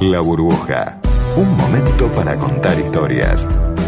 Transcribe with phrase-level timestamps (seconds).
[0.00, 0.98] La Burbuja.
[1.36, 3.46] Un momento para contar historias.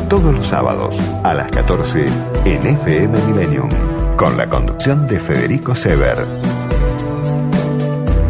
[0.08, 2.04] Todos los sábados a las 14
[2.44, 3.68] en FM Millennium.
[4.16, 6.18] Con la conducción de Federico Sever.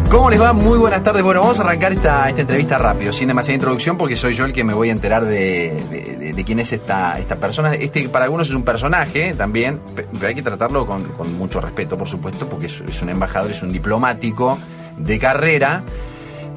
[0.09, 0.53] ¿Cómo les va?
[0.53, 1.21] Muy buenas tardes.
[1.23, 4.53] Bueno, vamos a arrancar esta, esta entrevista rápido, sin demasiada introducción, porque soy yo el
[4.53, 7.73] que me voy a enterar de, de- de- de quién es esta, esta persona.
[7.75, 11.59] Este para algunos es un personaje también, pe- pero hay que tratarlo con, con mucho
[11.59, 14.57] respeto, por supuesto, porque es, es un embajador, es un diplomático
[14.97, 15.83] de carrera.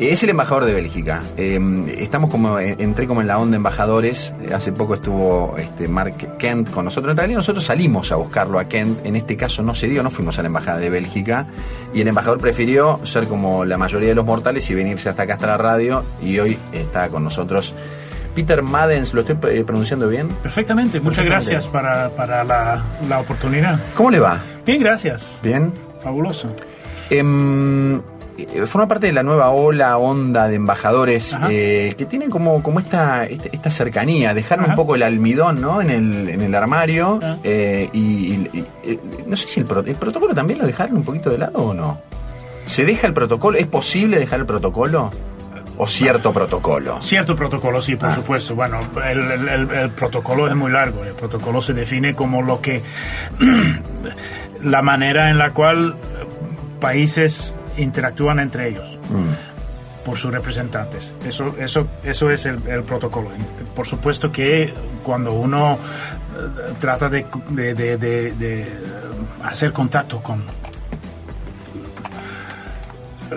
[0.00, 1.22] Es el embajador de Bélgica.
[1.36, 1.60] Eh,
[1.98, 4.32] estamos como, eh, entré como en la onda embajadores.
[4.54, 7.10] Hace poco estuvo este Mark Kent con nosotros.
[7.12, 9.04] En realidad nosotros salimos a buscarlo a Kent.
[9.04, 11.46] En este caso no se dio, no fuimos a la embajada de Bélgica.
[11.92, 15.34] Y el embajador prefirió ser como la mayoría de los mortales y venirse hasta acá,
[15.34, 16.02] hasta la radio.
[16.22, 17.74] Y hoy está con nosotros
[18.34, 19.12] Peter Madens.
[19.12, 20.28] ¿Lo estoy eh, pronunciando bien?
[20.42, 21.52] Perfectamente, muchas Perfectamente.
[21.52, 23.78] gracias para, para la, la oportunidad.
[23.94, 24.40] ¿Cómo le va?
[24.64, 25.38] Bien, gracias.
[25.42, 25.74] ¿Bien?
[26.02, 26.48] Fabuloso.
[27.10, 28.00] Em,
[28.66, 33.24] forma parte de la nueva ola, onda de embajadores eh, que tienen como, como esta,
[33.26, 35.80] esta, esta cercanía, dejar un poco el almidón ¿no?
[35.82, 37.18] en, el, en el armario.
[37.22, 37.36] Ah.
[37.44, 41.04] eh, y, y- y- eh, no sé si el, el protocolo también lo dejaron un
[41.04, 42.00] poquito de lado o no.
[42.66, 43.58] ¿Se deja el protocolo?
[43.58, 45.10] ¿Es posible dejar el protocolo?
[45.76, 47.00] ¿O cierto protocolo?
[47.00, 48.14] Cierto protocolo, sí, por Ah.
[48.14, 48.54] supuesto.
[48.54, 48.78] Bueno,
[49.08, 51.02] el, el- el- el protocolo es muy largo.
[51.04, 52.82] El protocolo se define como lo que.
[54.62, 55.94] la manera en la cual
[56.80, 60.04] países interactúan entre ellos Mm.
[60.04, 61.12] por sus representantes.
[61.26, 63.30] Eso, eso, eso es el, el protocolo.
[63.74, 68.66] Por supuesto que cuando uno eh, trata de, de- de- de- de
[69.44, 70.42] hacer contacto con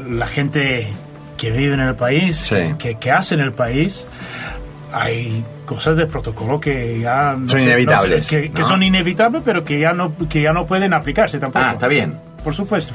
[0.09, 0.92] la gente
[1.38, 2.73] que vive en el país, Sí.
[2.78, 4.06] que, que hace en el país,
[4.92, 9.42] hay cosas de protocolo que ya no Son sé- inevitables, no sé, que, son inevitables,
[9.45, 11.66] pero que ya no que ya no pueden aplicarse tampoco.
[11.68, 12.20] Ah, está bien.
[12.44, 12.94] Por supuesto.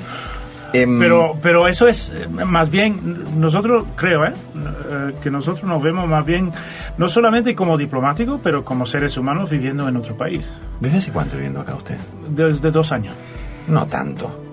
[0.73, 4.33] Em, Pero, pero eso es eh, más bien, nosotros creo, ¿eh?
[4.91, 6.53] Eh, que nosotros nos vemos más bien,
[6.99, 10.45] no solamente como diplomáticos, pero como seres humanos viviendo en otro país.
[10.81, 11.97] ¿Desde hace cuánto viviendo acá usted?
[12.29, 13.15] Desde dos años.
[13.67, 14.48] No tanto.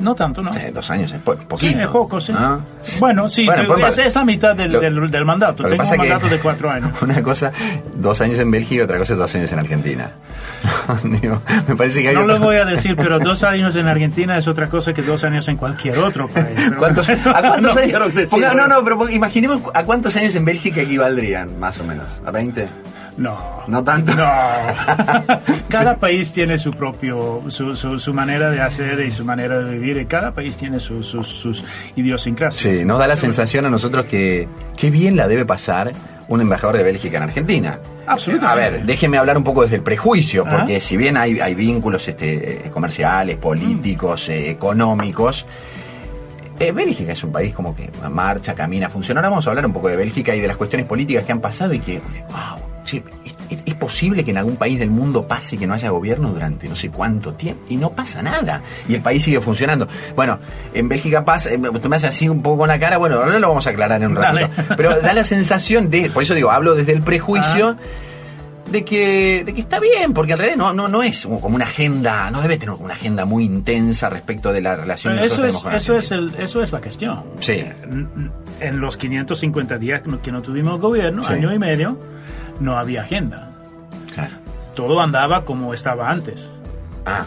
[0.00, 0.52] No tanto, ¿no?
[0.52, 1.78] Sí, dos años es po- Sí, poquito.
[1.78, 2.32] es poco, sí.
[2.32, 2.62] ¿no?
[3.00, 5.64] Bueno, sí, Bueno, pues, es, es la mitad del, lo- del, del mandato.
[5.64, 6.90] Tengo un mandato de cuatro años.
[7.02, 7.50] Una cosa,
[7.94, 10.10] dos años en Bélgica otra cosa dos años en Argentina.
[11.04, 13.86] Digo, me parece que hay No otra- lo voy a decir, pero dos años en
[13.88, 16.48] Argentina es otra cosa que dos años en cualquier otro país.
[16.56, 18.14] Pero ¿Cuántos, ¿A cuántos no años?
[18.14, 22.06] decir, Ponga- no, no, pero imaginemos a cuántos años en Bélgica equivaldrían, más o menos.
[22.24, 22.68] ¿A 20?
[23.16, 23.62] No.
[23.66, 24.14] No tanto.
[24.14, 24.24] No.
[25.68, 29.70] Cada país tiene su propio, su, su, su manera de hacer y su manera de
[29.70, 29.96] vivir.
[29.96, 31.64] Y cada país tiene sus, sus,
[31.96, 32.78] idiosincrasias.
[32.78, 35.92] Sí, nos da la sensación a nosotros que qué bien la debe pasar
[36.28, 37.78] un embajador de Bélgica en Argentina.
[38.06, 38.64] Absolutamente.
[38.64, 42.06] A ver, déjeme hablar un poco desde el prejuicio, porque si bien hay, hay vínculos
[42.08, 45.46] este, eh, comerciales, políticos, eh, económicos,
[46.58, 49.20] eh, Bélgica es un país como que marcha, camina, funciona.
[49.20, 51.40] Ahora vamos a hablar un poco de Bélgica y de las cuestiones políticas que han
[51.40, 52.00] pasado y que,
[52.30, 53.02] wow, che,
[53.50, 56.74] ¿es, posible que en algún país del mundo pase que no haya gobierno durante no
[56.74, 59.86] sé cuánto tiempo y no pasa nada y el país sigue funcionando.
[60.14, 60.38] Bueno,
[60.72, 63.38] en Bélgica pasa, eh, usted me hace así un poco con la cara, bueno, ahora
[63.38, 64.46] lo vamos a aclarar en un Dale.
[64.46, 64.74] ratito.
[64.76, 67.76] Pero da la sensación de, por eso digo, hablo desde el prejuicio
[68.70, 71.66] de que, de que está bien, porque en realidad no, no, no es como una
[71.66, 75.64] agenda, no debe tener una agenda muy intensa respecto de la relación que Eso es,
[75.72, 77.22] eso, es el, eso es la cuestión.
[77.40, 77.62] Sí.
[77.84, 81.34] En, en los 550 días que no, que no tuvimos gobierno, Sí.
[81.34, 81.98] año y medio,
[82.60, 83.50] no había agenda.
[84.14, 84.34] Claro.
[84.74, 86.48] Todo andaba como estaba antes.
[87.04, 87.24] Ah,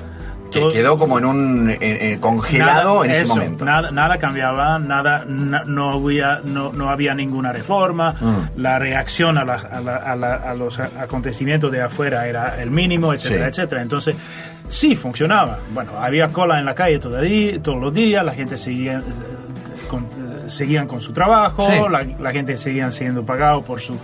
[0.52, 3.66] que Todo- quedó como en un eh, eh, congelado Nada- en ese eso, momento.
[3.66, 8.16] Nada, nada cambiaba, nada, na- no, había, no, no había ninguna reforma.
[8.20, 8.60] Mm.
[8.60, 12.72] La reacción a, la- a la- a la- a los acontecimientos de afuera era el
[12.72, 13.50] mínimo, etcétera, Sí.
[13.62, 13.82] etcétera.
[13.84, 14.16] Entonces,
[14.70, 15.60] sí funcionaba.
[15.72, 19.00] Bueno, había cola en la calle día- todos los días, la gente seguía.
[19.00, 19.04] eh,
[19.88, 21.80] con- eh, seguían con su trabajo, Sí.
[21.90, 23.96] la, la gente seguían siendo pagado por su,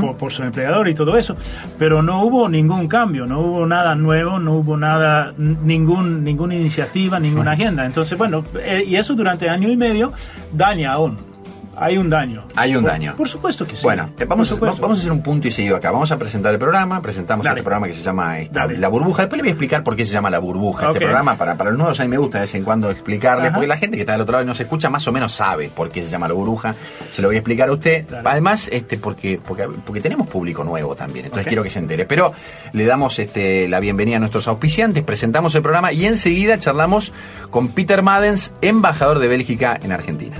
[0.00, 1.34] por, por su empleador y todo eso,
[1.78, 7.18] pero no hubo ningún cambio, no hubo nada nuevo, no hubo nada, ningún, ninguna iniciativa,
[7.20, 7.84] ninguna agenda.
[7.86, 10.12] Entonces, bueno, eh, y eso durante año y medio
[10.52, 11.31] daña aún.
[11.76, 12.44] Hay un daño.
[12.54, 13.14] Hay un Por- daño.
[13.16, 13.82] Por supuesto que sí.
[13.82, 14.80] Bueno, eh, vamos, a, supuesto.
[14.82, 15.90] vamos a hacer un punto y seguido acá.
[15.90, 17.00] Vamos a presentar el programa.
[17.00, 17.60] Presentamos Dale.
[17.60, 18.78] este programa que se llama esta- Dale.
[18.78, 19.22] La Burbuja.
[19.22, 21.36] Después le voy a explicar por qué se llama La Burbuja este programa.
[21.36, 23.46] Para, para los nuevos, a mí me gusta de vez en cuando explicarles.
[23.46, 23.54] Ajá.
[23.54, 25.32] Porque la gente que está del otro lado y no se escucha más o menos
[25.32, 26.74] sabe por qué se llama La Burbuja.
[27.10, 28.06] Se lo voy a explicar a usted.
[28.08, 28.28] Dale.
[28.28, 31.24] Además, este porque, porque, porque tenemos público nuevo también.
[31.26, 32.04] Entonces quiero que se entere.
[32.04, 32.32] Pero
[32.72, 35.02] le damos este, la bienvenida a nuestros auspiciantes.
[35.04, 37.12] Presentamos el programa y enseguida charlamos
[37.50, 40.36] con Peter Madens, embajador de Bélgica en Argentina.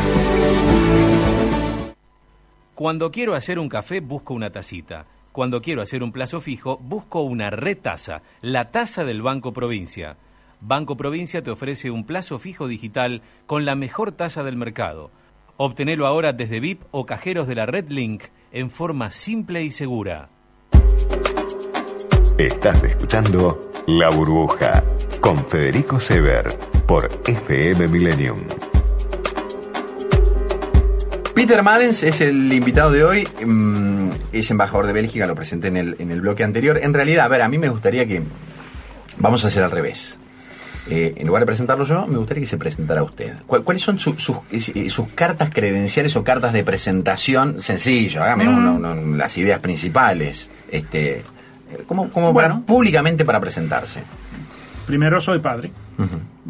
[2.75, 5.07] Cuando quiero hacer un café, busco una tacita.
[5.31, 10.17] Cuando quiero hacer un plazo fijo, busco una retasa, la tasa del Banco Provincia.
[10.61, 15.11] Banco Provincia te ofrece un plazo fijo digital con la mejor tasa del mercado.
[15.57, 20.29] Obtenelo ahora desde VIP o cajeros de la Red Link en forma simple y segura.
[22.37, 24.85] Estás escuchando La Burbuja
[25.21, 28.41] con Federico Sever por FM Millennium.
[31.35, 35.79] Peter Madens es el invitado de hoy, mm, es embajador de Bélgica, lo presenté en
[35.79, 36.79] el, en el bloque anterior.
[36.83, 38.23] En realidad, a ver, a mí me gustaría que...
[39.19, 40.19] Vamos a hacer al revés.
[40.89, 43.35] Eh, en lugar de presentarlo yo, me gustaría que se presentara usted.
[43.47, 44.39] ¿Cuál- ¿Cuáles son su- sus,
[44.89, 47.61] sus cartas credenciales o cartas de presentación?
[47.61, 48.59] Sencillo, hágame Mm.
[48.59, 50.49] uno- uno- las ideas principales.
[50.71, 51.23] Este, eh,
[51.87, 52.63] como para- Bueno.
[52.67, 54.03] públicamente para presentarse.
[54.87, 55.71] Primero soy padre,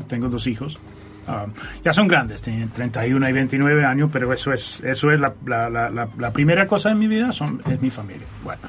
[0.09, 0.79] tengo dos hijos.
[1.27, 1.47] Ah,
[1.85, 5.69] ya son grandes, tienen 31 y 29 años, pero eso es, eso es la, la-
[5.69, 8.27] la- la- la primera cosa en mi vida, son, es mi familia.
[8.43, 8.61] Bueno.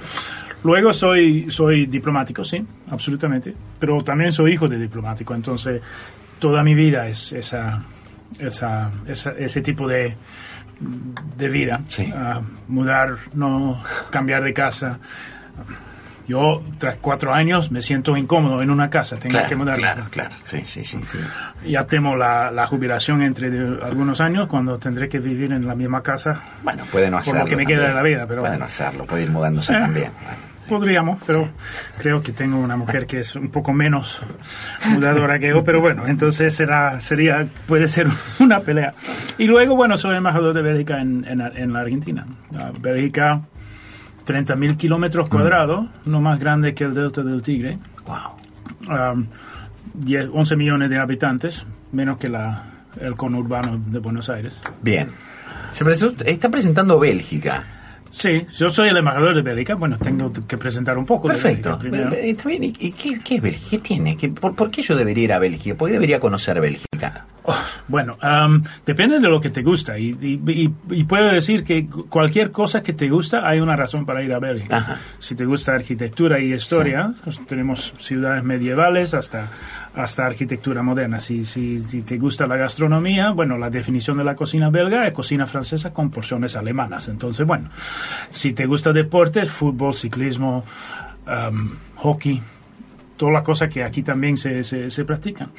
[0.64, 5.82] Luego soy, soy diplomático, sí, absolutamente, pero también soy hijo de diplomático, entonces
[6.40, 7.82] toda mi vida es esa,
[8.40, 10.16] esa, esa- ese tipo de,
[11.38, 11.82] de vida.
[11.88, 12.12] Sí.
[12.16, 13.82] Ah, mudar, no
[14.12, 15.00] cambiar de casa.
[16.28, 19.76] Yo, tras cuatro años, me siento incómodo en una casa, tengo que mudar.
[19.76, 20.30] claro, claro.
[20.44, 21.00] Sí, sí, sí.
[21.04, 21.18] sí.
[21.68, 25.76] Ya temo la, la jubilación entre de- algunos años cuando tendré que vivir en la
[25.76, 26.40] misma casa.
[26.64, 27.40] Bueno, puede no Por hacerlo.
[27.42, 27.92] lo que me queda también.
[27.92, 30.12] de la vida, pero Puede no hacerlo, puede ir mudándose Eh, también.
[30.24, 30.51] Bueno.
[30.70, 31.50] Podríamos, pero
[31.98, 34.22] creo que tengo una mujer que es un poco menos
[34.90, 38.08] mudadora que yo, pero bueno, entonces será, sería, puede ser
[38.40, 38.94] una pelea.
[39.38, 42.26] Y luego, bueno, soy embajador de Bélgica en, en, en la Argentina.
[42.58, 43.42] Ah, Bélgica,
[44.26, 47.80] 30.000 kilómetros cuadrados, no más grande que el delta del Tigre.
[48.06, 49.14] Wow.
[49.14, 49.26] um,
[49.94, 52.64] 10, 11 millones de habitantes, menos que la,
[53.02, 54.54] el conurbano de Buenos Aires.
[54.82, 55.10] Bien.
[55.72, 57.64] Se presentó- está presentando Bélgica.
[58.12, 61.78] Sí, yo soy el embajador de Bélgica, bueno, tengo que presentar un poco Perfecto.
[61.78, 62.12] de Bélgica primero.
[62.14, 62.64] Eh, Está bien.
[62.66, 63.68] ¿Y qué, qué es Bélgica?
[63.72, 64.18] ¿Qué tiene?
[64.18, 65.76] ¿Qué- por, por qué yo debería ir a Bélgica?
[65.78, 67.26] ¿Por qué debería conocer Bélgica?
[67.88, 72.52] Bueno, am, depende de lo que te gusta y, y- puedo decir que cu- cualquier
[72.52, 74.78] cosa que te gusta hay una razón para ir a Bélgica.
[74.78, 74.98] Ajá.
[75.20, 79.48] Si te gusta arquitectura y historia, pues tenemos ciudades medievales hasta,
[79.96, 81.20] hasta arquitectura moderna.
[81.20, 85.14] Si, si, si te gusta la gastronomía, bueno, la definición de la cocina belga es
[85.14, 87.10] cocina francesa con porciones alemanas.
[87.10, 87.70] Entonces, bueno,
[88.30, 90.64] si te gusta deportes, fútbol, ciclismo,
[91.26, 92.42] am, hockey,
[93.22, 95.50] todas las cosas que aquí también se, se, se practican.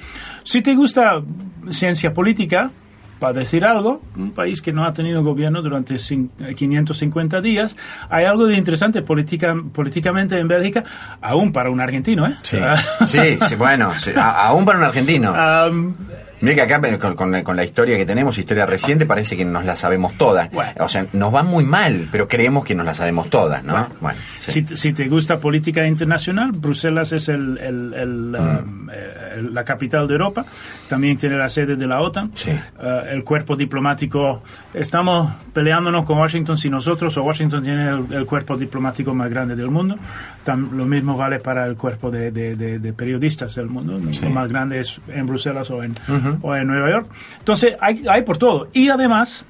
[0.43, 1.23] Si te gusta
[1.71, 2.73] ciencia política,
[3.21, 7.77] para decir algo, un país que no ha tenido gobierno durante cin- eh, 550 días,
[8.11, 10.83] hay algo de interesante política, políticamente en Bélgica,
[11.21, 12.35] aún para un argentino, ¿eh?
[12.61, 12.75] Ah,
[13.07, 15.33] sí, sí, bueno, sí, aún para un argentino.
[15.33, 15.95] am,
[16.43, 19.45] Mira que acá con, con la- con la historia que tenemos, historia reciente, parece que
[19.45, 20.51] nos la sabemos todas.
[20.51, 20.73] Bueno.
[20.81, 23.89] O sea, nos va muy mal, pero creemos que nos la sabemos todas, ¿no?
[24.01, 24.53] Bueno, sí.
[24.53, 29.55] Si, te- si te gusta política internacional, Bruselas es el, el- el, um, eh, el-
[29.55, 30.45] la capital de Europa,
[30.89, 32.51] también tiene la sede de la OTAN, Sí.
[32.51, 34.43] Eh, el cuerpo diplomático,
[34.75, 39.71] estamos peleándonos con Washington si nosotros o Washington tiene el, cuerpo diplomático más grande del
[39.71, 39.97] mundo,
[40.45, 44.31] Tam- lo mismo vale para el cuerpo de, de- de- de periodistas del mundo, lo
[44.31, 45.95] más grande es en Bruselas o en,
[46.43, 47.07] o en Nueva York.
[47.39, 48.69] Entonces, hay, hay por todo.
[48.73, 49.45] Y además,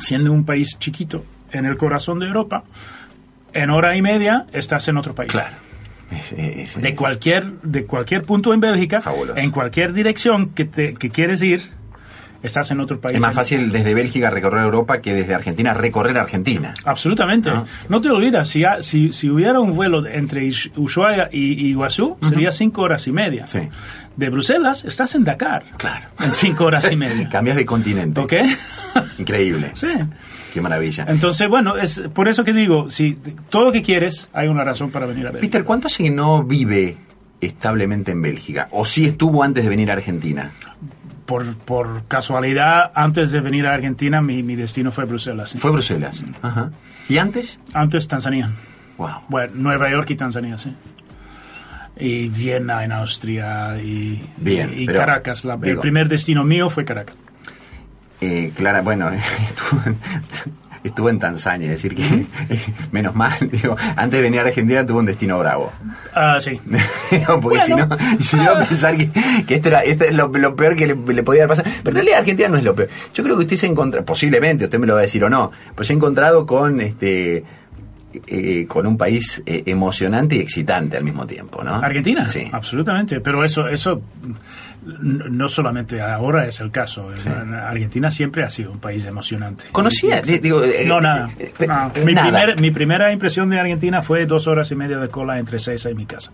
[0.00, 2.64] siendo un país chiquito en el corazón de Europa,
[3.52, 5.30] en hora y media estás en otro país.
[5.30, 5.54] Claro.
[6.10, 9.38] Es- es- De cualquier, de cualquier punto en Bélgica, Fabuloso.
[9.38, 11.70] en cualquier dirección que, te, que quieres ir,
[12.42, 13.14] estás en otro país.
[13.14, 16.74] es más fácil desde Bélgica recorrer Europa que desde Argentina recorrer Argentina.
[16.84, 17.50] Absolutamente.
[17.88, 22.18] No te olvidas, si, ha- si, si hubiera un vuelo entre Ushuaia y, y Iguazú,
[22.28, 23.46] sería cinco horas y media.
[23.46, 23.60] Sí.
[24.16, 25.64] De Bruselas, estás en Dakar.
[25.78, 26.06] Claro.
[26.20, 27.28] En cinco horas y media.
[27.30, 28.20] Cambias de continente.
[28.20, 28.32] ¿Ok?
[29.18, 29.72] Increíble.
[29.74, 29.88] sí.
[30.52, 31.06] Qué maravilla.
[31.08, 33.16] Entonces, bueno, es por eso que digo, si
[33.48, 35.40] todo lo que quieres, hay una razón para venir a ver.
[35.40, 36.98] Peter, ¿cuánto hace que no vive
[37.40, 38.68] establemente en Bélgica?
[38.70, 40.50] ¿O sí estuvo antes de venir a Argentina?
[41.24, 45.48] Por, por casualidad, antes de venir a Argentina, mi, mi destino fue Bruselas.
[45.50, 45.58] sí.
[45.58, 46.22] Fue Bruselas.
[46.42, 46.70] Ajá.
[47.08, 47.58] ¿Y antes?
[47.72, 48.50] Antes Tanzania.
[48.98, 49.22] Wow.
[49.30, 50.70] Bueno, Nueva York y Tanzania, sí.
[51.98, 55.44] Y Viena en Austria y, Bien, y pero, Caracas.
[55.44, 57.16] La- el primer destino mío fue Caracas.
[58.20, 59.10] Eh, Clara, bueno,
[59.48, 59.96] estuvo en,
[60.84, 62.26] estuvo en Tanzania, es decir, que
[62.92, 65.72] menos mal, digo, antes de venir a Argentina tuvo un destino bravo.
[66.14, 66.60] Ah, sí.
[67.10, 69.10] Digo, Porque si no, y si no iba a pensar que,
[69.46, 71.68] que esto, era, esto es lo, lo peor que le, le podía pasado.
[71.82, 72.88] Pero en realidad Argentina no es lo peor.
[73.12, 75.50] Yo creo que usted se encontró, posiblemente, usted me lo va a decir o no,
[75.74, 77.44] pues se ha encontrado con este
[78.26, 81.74] eh, con un país eh, emocionante y excitante al mismo tiempo, ¿no?
[81.76, 82.48] Argentina, Sí.
[82.52, 83.20] absolutamente.
[83.20, 84.02] Pero eso, eso
[84.84, 87.08] no solamente ahora es el caso.
[87.68, 89.66] Argentina siempre ha sido un país emocionante.
[89.70, 90.20] ¿Conocía?
[90.22, 91.30] Digo, eh, no, nada.
[91.38, 91.92] eh, No.
[91.94, 92.28] eh, Mi, nada.
[92.30, 95.92] primer- mi primera impresión de Argentina fue dos horas y media de cola entre César
[95.92, 96.32] y mi casa.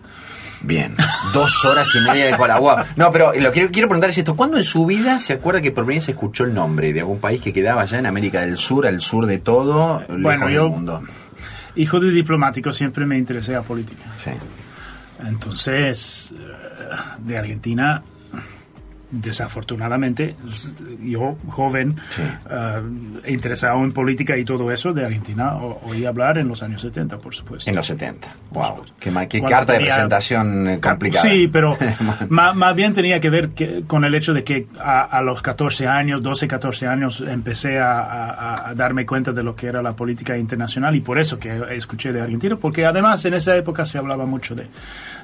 [0.61, 0.93] Bien,
[1.33, 2.59] dos horas y media de cola.
[2.97, 4.35] No, pero lo que quiero preguntar es esto.
[4.35, 6.99] ¿Cuándo en su vida se acuerda que por primera vez se escuchó el nombre de
[7.01, 10.45] algún país que quedaba allá en América del Sur, al sur de todo, lejos Bueno,
[10.47, 11.01] del yo- mundo?
[11.75, 14.03] Hijo de diplomático, siempre me interesé a política.
[14.17, 14.31] Sí.
[15.25, 18.01] Entonces, eh, de Argentina,
[19.11, 20.35] desafortunadamente,
[21.03, 22.21] yo, joven, Sí.
[22.49, 22.81] eh,
[23.31, 27.17] interesado en política y todo eso, de Argentina o- oí hablar en los años 70,
[27.17, 27.69] por supuesto.
[27.69, 28.27] En los 70.
[28.51, 28.83] Wow.
[28.99, 31.29] Qué, qué carta de tenía- presentación eh, complicada.
[31.29, 31.75] Sí, pero
[32.29, 35.41] más, más bien tenía que ver que- con el hecho de que a, a los
[35.41, 39.81] 14 años, 12, 14 años, empecé a, a- a darme cuenta de lo que era
[39.81, 43.85] la política internacional y por eso que escuché de Argentina, porque además en esa época
[43.85, 44.67] se hablaba mucho de,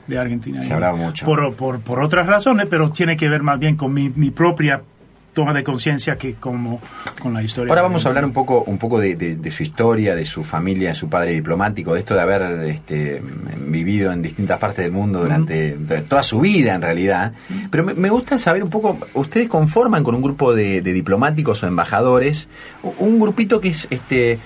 [0.07, 0.61] de Argentina.
[0.61, 1.25] Se hablaba mucho.
[1.25, 4.81] Por, por, por otras razones, pero tiene que ver más bien con mi, mi propia
[5.33, 6.79] toma de conciencia que como
[7.19, 7.69] con la historia.
[7.69, 10.45] Ahora vamos a hablar un poco, un poco de, de- de su historia, de su
[10.45, 13.21] familia, de su padre diplomático, de esto de haber este,
[13.67, 15.71] vivido en distintas partes del mundo durante
[16.07, 17.33] toda su vida en realidad.
[17.69, 21.63] Pero me, me gusta saber un poco, ustedes conforman con un grupo de, de diplomáticos
[21.63, 22.47] o embajadores,
[22.99, 24.39] un grupito que es este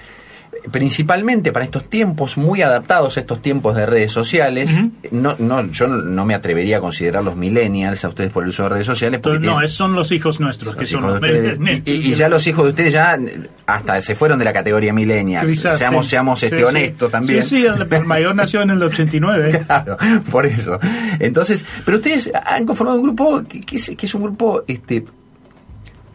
[0.72, 4.72] principalmente para estos tiempos muy adaptados a estos tiempos de redes sociales
[5.12, 8.50] no no yo no, no me atrevería a considerar los millennials a ustedes por el
[8.50, 11.16] uso de redes sociales porque Entonces, no, tienen- son los hijos nuestros, que son los
[11.16, 11.58] ustedes.
[11.86, 13.18] y, y- y ya los hijos de ustedes ya
[13.66, 15.50] hasta se fueron de la categoría millennials.
[15.50, 16.12] Quizás, seamos sí.
[16.12, 16.68] seamos este Sí, sí.
[16.68, 17.44] honestos también.
[17.44, 19.66] Sí, sí, el, el mayor nació en el 89.
[19.68, 19.98] Claro,
[20.32, 20.80] por eso.
[21.20, 25.04] Entonces, pero ustedes han conformado un grupo que, que es, que es un grupo este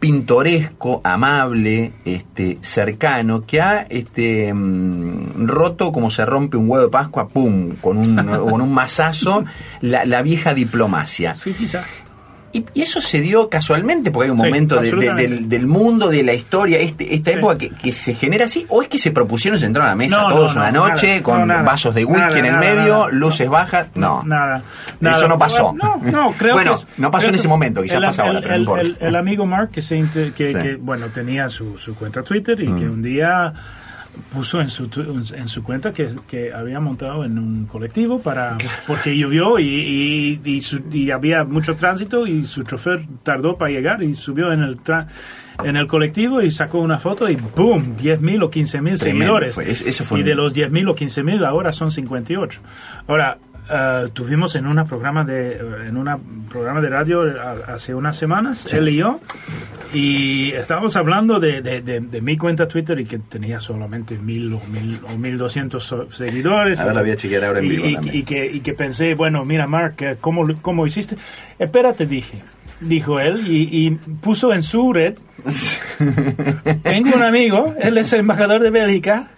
[0.05, 6.91] pintoresco, amable, este cercano, que ha este mm, roto como se rompe un huevo de
[6.91, 8.15] Pascua, pum, con un,
[8.49, 9.45] con un mazazo,
[9.81, 11.33] la, la vieja diplomacia.
[11.33, 11.85] Sí, quizá.
[12.55, 15.33] Y, y eso se dio casualmente, porque hay un Sí, momento de- de- absolutamente.
[15.35, 17.37] del, del mundo, de la historia, este, esta Sí.
[17.37, 19.95] época que, que se genera así, o es que se propusieron se entraron a la
[19.95, 21.61] mesa No, todos no, una no, noche nada, con nada.
[21.63, 24.23] vasos de whisky Nada, en el medio, luces bajas, no.
[24.23, 24.63] Nada.
[25.01, 25.73] Eso no pasó.
[25.73, 28.37] No, no, creo Bueno, que es- no pasó en ese momento, quizás el- pasa ahora,
[28.37, 28.81] el- pero no importa.
[28.83, 30.59] el- el amigo Mark que, se inter- que, Sí.
[30.59, 33.51] que, bueno, tenía su, su cuenta Twitter y que un día
[34.33, 34.89] puso en su,
[35.35, 38.57] en su cuenta que, que había montado en un colectivo para
[38.87, 43.71] porque llovió y, y, y, su- y había mucho tránsito y su chofer tardó para
[43.71, 45.07] llegar y subió en el tra-
[45.63, 47.95] en el colectivo y sacó una foto y ¡boom!
[47.97, 49.55] 10.000 o 15.000 Tremendo, seguidores.
[49.55, 52.59] fue- es- eso fue y un- de los 10.000 o 15.000 ahora son 58.
[53.07, 53.37] Ahora,
[53.71, 55.57] eh, tuvimos en una programa de
[55.87, 56.19] en una
[56.49, 57.33] programa de radio eh,
[57.67, 59.19] hace unas semanas, él y yo,
[59.95, 64.53] y estábamos hablando de, de, de- de mi cuenta Twitter y que tenía solamente 1.000
[64.55, 66.79] o 1.000 o 1.200 so- seguidores.
[66.79, 68.73] A ver, la voy a chequear ahora en Y- vivo y, y que, y que
[68.73, 71.15] pensé, bueno, mira, Mark, eh, ¿cómo, cómo hiciste?
[71.57, 72.41] Espérate, dije.
[72.81, 75.15] Dijo él y, y puso en su red
[76.83, 79.29] tengo un amigo, él es el embajador de Bélgica.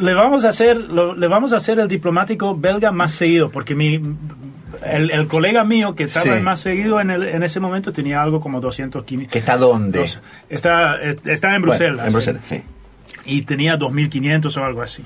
[0.00, 3.74] Le vamos a hacer, lo- le vamos a hacer el diplomático belga más seguido, porque
[3.74, 4.00] mi
[4.84, 6.42] el, el colega mío que estaba Sí.
[6.42, 9.32] más seguido en, el- en ese momento tenía algo como 200 500.
[9.32, 10.00] ¿Que está dónde?
[10.00, 12.06] Dos- Está, está en Bueno, Bruselas.
[12.06, 12.62] en Bruselas, sí.
[13.24, 15.02] Y tenía 2.500 o algo así.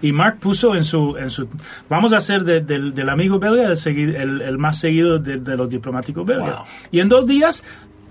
[0.00, 1.16] Y Mark puso en su...
[1.18, 1.48] En su
[1.88, 5.56] vamos a hacer de- del, del amigo belga el, el, el más seguido de, de
[5.56, 6.56] los diplomáticos belgas.
[6.58, 6.64] Wow.
[6.92, 7.62] Y en dos días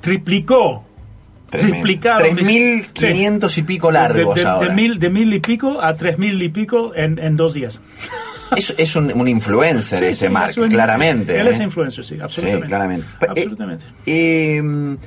[0.01, 0.83] triplicó.
[1.49, 2.37] Triplicaron.
[2.37, 4.67] 3.500 y pico largos de, de, ahora.
[4.69, 7.79] de mil, de mil y pico a tres mil y pico en, en dos días.
[8.55, 11.37] Es, es un, un influencer Sí, ese sí, Mark, claramente.
[11.37, 11.49] Él ¿eh?
[11.49, 12.65] es influencer, sí, absolutamente.
[12.65, 13.07] Sí, claramente.
[13.19, 13.83] Eh, Absolutamente.
[14.05, 14.97] eh,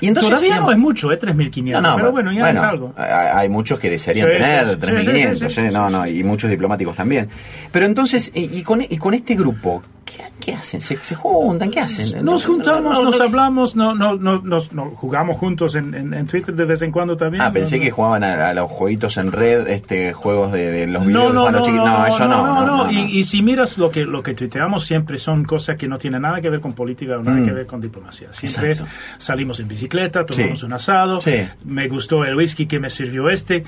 [0.00, 1.18] y entonces, Todavía no es mucho, ¿eh?
[1.18, 1.72] 3.500.
[1.72, 2.92] No, no, pero bueno, ya es algo.
[2.96, 5.70] Hay, muchos que desearían Sí, tener sí, sí, 3.500, sí, sí, ¿eh?
[5.72, 7.28] no, no, y muchos diplomáticos también.
[7.70, 10.80] Pero entonces, y, con, y con este grupo, ¿qué, qué hacen?
[10.80, 11.70] ¿Se, se juntan?
[11.70, 12.24] ¿Qué hacen?
[12.24, 13.24] Nos juntamos, No, no, nos no.
[13.24, 16.92] hablamos, no, no, no, nos, no, jugamos juntos en, en, en Twitter de vez en
[16.92, 17.42] cuando también.
[17.42, 21.06] Ah, pensé que jugaban a, a los jueguitos en red, este juegos de, de los
[21.06, 21.88] videos no, cuando no, chiquitos.
[21.88, 22.66] no, eso no.
[22.66, 22.90] no, no.
[22.92, 26.22] Y, y si miras lo que lo que tuiteamos siempre son cosas que no tienen
[26.22, 27.44] nada que ver con política o nada Mm.
[27.46, 28.28] que ver con diplomacia.
[28.32, 28.84] Siempre es,
[29.18, 30.66] salimos en bicicleta, tomamos Sí.
[30.66, 31.42] un asado, Sí.
[31.64, 33.64] me gustó el whisky que me sirvió este,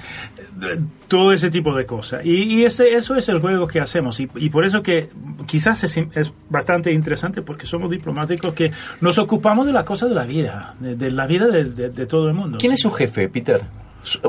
[1.09, 2.21] todo ese tipo de cosas.
[2.25, 4.21] Y, y ese, eso es el juego que hacemos.
[4.21, 5.09] Y, y por eso que
[5.47, 8.71] quizás es, es bastante interesante porque somos diplomáticos que
[9.01, 12.07] nos ocupamos de las cosas de la vida, de, de la vida de, de- de
[12.07, 12.59] todo el mundo.
[12.59, 13.63] ¿Quién es su jefe, Peter?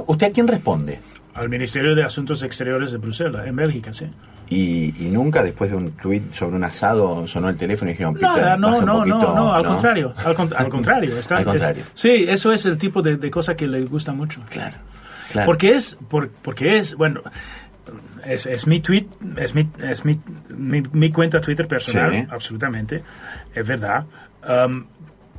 [0.08, 1.00] ¿Usted a quién responde?
[1.36, 4.08] Al Ministerio de Asuntos Exteriores de Bruselas, en Bélgica, sí.
[4.50, 8.16] Y, y nunca después de un tweet sobre un asado sonó el teléfono y dijeron,
[8.22, 11.18] Nada, no, no, poquito", no, no, al contrario, al, con- al contrario.
[11.18, 11.84] está- Al contrario.
[11.84, 14.42] es- sí, eso es el tipo de, de cosa que le gusta mucho.
[14.50, 14.78] Claro,
[15.32, 15.46] claro.
[15.48, 17.22] Porque es, por- porque es, bueno,
[18.26, 22.28] es, es mi tweet, es mi, es mi, mi, mi cuenta Twitter personal, Sí.
[22.30, 23.04] absolutamente,
[23.54, 24.06] es verdad.
[24.48, 24.86] Um,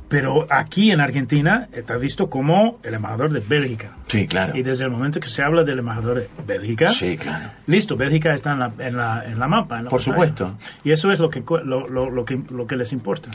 [0.09, 3.91] pero aquí en Argentina está visto como el embajador de Bélgica.
[4.07, 4.55] Sí, claro.
[4.57, 7.49] Y desde el momento que se habla del embajador de Bélgica, Sí, claro.
[7.65, 9.77] listo, Bélgica está en la, en la, en la mapa.
[9.79, 10.15] en la Por pantalla.
[10.29, 10.57] supuesto.
[10.83, 13.29] Y eso es lo que, lo, lo, lo que, lo que les importa.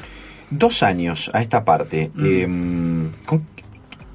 [0.50, 2.10] Dos años a esta parte.
[2.14, 2.24] Mm.
[3.06, 3.46] eh, ¿con,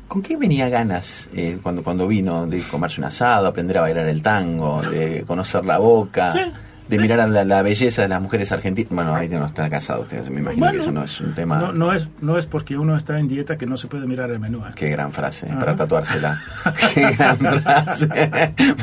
[0.08, 4.08] con qué venía ganas eh, cuando, cuando vino de comerse un asado, aprender a bailar
[4.08, 6.40] el tango, de conocer la boca, Sí,
[6.88, 8.92] de mirar a la, la belleza de las mujeres argentinas?
[8.92, 11.58] Bueno, ahí no está casado usted, me imagino Bueno, que eso no es un tema.
[11.58, 14.30] No, no es, no es porque uno está en dieta que no se puede mirar
[14.32, 14.60] el menú.
[14.66, 14.72] ¿eh?
[14.76, 15.60] Qué gran frase, Ajá.
[15.60, 16.42] para tatuársela.
[16.94, 18.08] Qué gran frase.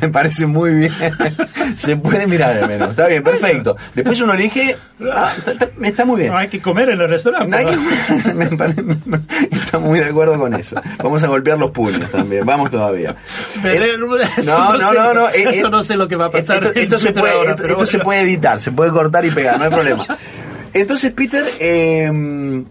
[0.00, 0.92] Me parece muy bien.
[1.76, 2.86] Se puede mirar el menú.
[2.86, 3.76] Está bien, perfecto.
[3.94, 4.76] Después uno elige.
[5.12, 5.32] ah,
[5.82, 6.32] está, muy bien.
[6.32, 7.64] No hay que comer en el restaurante.
[7.64, 7.70] No
[9.52, 10.80] Está muy de acuerdo con eso.
[11.02, 12.44] Vamos a golpear los puños también.
[12.46, 13.14] Vamos todavía.
[13.62, 16.30] Pero Eh, No, no no, no, eh, eso eh, no sé lo que va a
[16.30, 19.30] pasar Esto, se puede, ahora, esto, pero esto se puede editar, se puede cortar y
[19.30, 20.06] pegar, no hay problema.
[20.72, 22.64] Entonces, Peter, eh,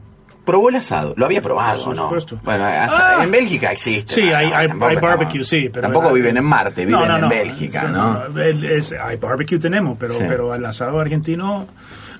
[0.45, 1.13] probó el asado.
[1.15, 2.03] Lo había probado, Por ¿no?
[2.03, 2.39] supuesto.
[2.43, 3.21] Bueno, Ah.
[3.23, 4.13] en Bélgica existe.
[4.15, 4.35] Sí, ¿no?
[4.35, 5.69] hay, hay, Tampoco hay estamos- barbecue, sí.
[5.71, 7.29] Pero Tampoco viven en Marte, viven en.
[7.29, 8.25] Bélgica, Sí, ¿no?
[8.41, 10.23] el- es- hay barbecue tenemos, pero, Sí.
[10.27, 11.65] pero el asado argentino,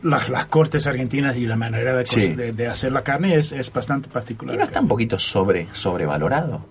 [0.04, 2.30] las, las cortes argentinas y la manera de, co- Sí.
[2.34, 4.56] de, de hacer la carne es, es bastante particular.
[4.56, 6.66] ¿Y no está un poquito sobre, sobrevalorado?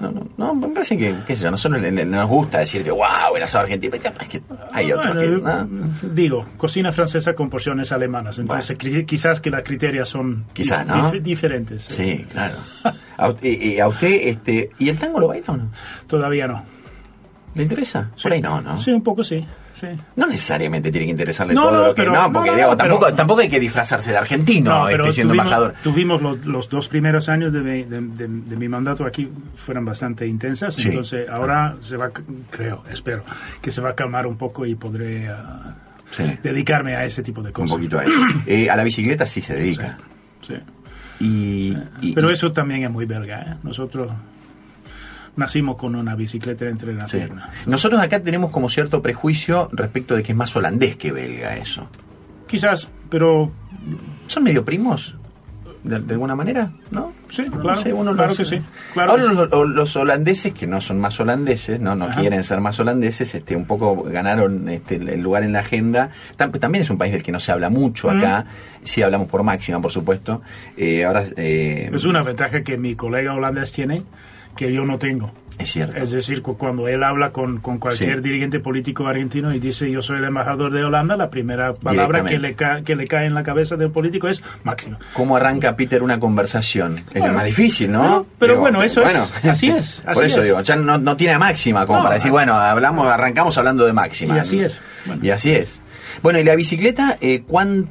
[0.00, 3.34] No, no, no, me parece que, qué sé yo, nosotros nos gusta decir que wow,
[3.36, 4.40] el asado argentino, pero capaz que
[4.72, 5.68] hay otros Bueno,
[6.00, 6.06] que.
[6.14, 8.76] Digo, cocina francesa con porciones alemanas, entonces
[9.06, 11.12] quizás que las criterias son Quizás, dif- ¿no?
[11.12, 11.82] dif- diferentes.
[11.84, 12.56] Sí, claro.
[13.18, 15.70] A, y a usted, este, ¿y el tango lo baila o no?
[16.06, 16.64] Todavía no.
[17.54, 18.10] ¿Le interesa?
[18.22, 18.80] Por ahí no, ¿no?
[18.80, 19.44] Sí, un poco sí.
[19.74, 19.86] sí.
[20.16, 22.76] No necesariamente tiene que interesarle No, todo no, lo que pero- no, porque no, digamos,
[22.76, 25.74] no, pero- tampoco, tampoco hay que disfrazarse de argentino pero este, siendo tuvimos, embajador.
[25.82, 29.84] tuvimos los, los dos primeros años de mi, de, de- de mi mandato aquí fueron
[29.84, 30.88] bastante intensas, Sí.
[30.88, 32.10] entonces ahora se va,
[32.50, 33.24] creo, espero,
[33.60, 35.74] que se va a calmar un poco y podré ah,
[36.10, 37.70] Sí, dedicarme a ese tipo de un cosas.
[37.76, 38.12] poquito a eso.
[38.46, 39.98] Eh, a la bicicleta sí se dedica.
[40.40, 40.54] Sí.
[41.20, 43.40] Y, y- Pero eso también es muy belga.
[43.40, 43.54] ¿eh?
[43.62, 44.08] Nosotros
[45.38, 47.16] nacimos con una bicicleta entre las sí.
[47.18, 47.48] piernas.
[47.66, 51.88] Nosotros acá tenemos como cierto prejuicio respecto de que es más holandés que belga eso.
[52.46, 53.50] Quizás, pero
[54.26, 55.14] ¿Son medio primos?
[55.84, 57.12] De, de alguna manera, ¿no?
[57.30, 58.60] Sí, No claro, sé, uno claro los- que sí,
[58.92, 62.20] claro Ahora que los, holandeses, que no son más holandeses, no, no Ajá.
[62.20, 66.10] quieren ser más holandeses, este, un poco ganaron este, el lugar en la agenda.
[66.36, 68.44] Tam- también es un país del que no se habla mucho acá.
[68.82, 70.42] Sí hablamos por máxima, por supuesto.
[70.76, 74.02] Eh, ahora eh, es una ventaja que mi colega holandés tiene
[74.58, 75.30] que yo no tengo.
[75.56, 75.96] es cierto.
[75.96, 78.22] Es decir, cu- cuando él habla con, con cualquier Sí.
[78.22, 82.38] dirigente político argentino y dice yo soy el embajador de Holanda, la primera palabra que
[82.38, 84.98] le, ca- que le cae en la cabeza del político es máximo.
[85.14, 86.98] ¿Cómo arranca Peter una conversación?
[87.08, 88.24] Es lo Bueno, más difícil, ¿no?
[88.38, 90.44] pero- pero bueno, eso es- así es, por así eso es.
[90.46, 93.92] digo, ya no, no tiene máxima como No, para decir, bueno, hablamos, arrancamos hablando de
[93.92, 94.36] máxima.
[94.36, 94.80] Y así es.
[95.06, 95.24] Bueno.
[95.24, 95.80] Y así es.
[96.22, 97.88] Bueno, ¿y la bicicleta, eh, cuán-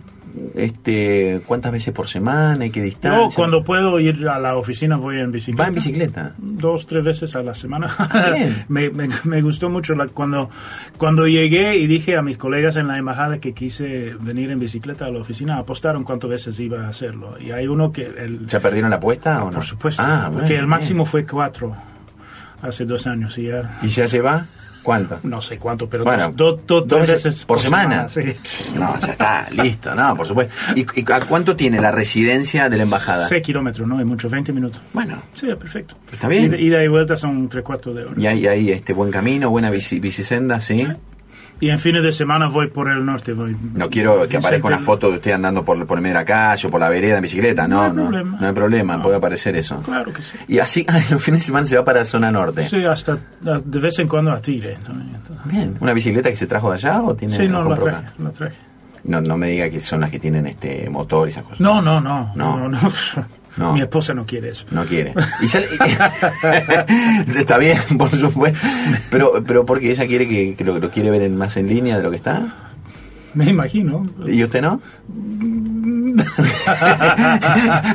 [0.55, 2.65] este, cuántas veces por semana?
[2.65, 3.27] ¿Y qué distancia?
[3.29, 5.63] Yo cuando puedo ir a la oficina voy en bicicleta.
[5.63, 6.33] ¿Va en bicicleta?
[6.37, 7.87] Dos, tres veces a la semana.
[8.67, 10.49] me, me, me gustó mucho la- cuando,
[10.97, 15.05] cuando llegué y dije a mis colegas en la embajada que quise venir en bicicleta
[15.05, 17.35] a la oficina, apostaron cuántas veces iba a hacerlo.
[17.39, 18.05] Y hay uno que...
[18.05, 19.51] El, ¿Ya perdieron la apuesta o no?
[19.51, 21.11] por supuesto, Ah, porque bueno, el máximo bien.
[21.11, 21.75] fue cuatro
[22.61, 24.45] hace dos años y ya ¿Y ya lleva
[24.83, 25.19] cuánto?
[25.23, 28.07] no sé cuánto, pero Bueno, dos, dos- dos- tres veces por, semana.
[28.09, 28.21] sí.
[28.75, 30.53] No, ya está, listo, no, por supuesto.
[30.75, 33.27] ¿Y, y a cuánto tiene la residencia de la embajada?
[33.27, 33.99] Seis kilómetros, ¿no?
[33.99, 34.79] Es mucho, 20 minutos.
[34.93, 35.95] Bueno, Sí, perfecto.
[36.11, 36.55] Está bien.
[36.57, 38.13] Ida, y vuelta son tres cuartos de hora.
[38.17, 40.87] y hay ahí este buen camino, buena bici, bicisenda, ¿sí?
[41.59, 43.33] Y en fines de semana voy por el norte.
[43.33, 46.19] Voy, No quiero que aparezca una foto de usted andando por, por el medio de
[46.21, 48.37] la calle o por la vereda en bicicleta, no, No hay no, problema.
[48.39, 49.03] no hay problema, No.
[49.03, 49.81] puede aparecer eso.
[49.81, 50.37] Claro que sí.
[50.47, 52.69] Y así, los fines de semana se va para la zona norte.
[52.69, 55.17] Sí, hasta de vez en cuando a Tigre también.
[55.45, 58.29] Bien, ¿una bicicleta que se trajo de allá o tiene Sí, no, la traje, la
[58.31, 58.55] traje.
[59.03, 61.59] No, no me diga que son las que tienen este motor y esas cosas.
[61.61, 62.33] No, no, no.
[62.35, 62.57] No.
[62.59, 62.79] No, no.
[63.57, 63.73] No.
[63.73, 64.65] Mi esposa no quiere eso.
[64.71, 65.13] No quiere.
[65.41, 65.67] Y sale-
[67.35, 68.59] está bien, por supuesto.
[69.09, 71.97] Pero, pero porque ella quiere que, que lo, lo quiere ver en- más en línea
[71.97, 72.66] de lo que está.
[73.37, 74.05] Me imagino.
[74.25, 74.81] ¿Y usted no?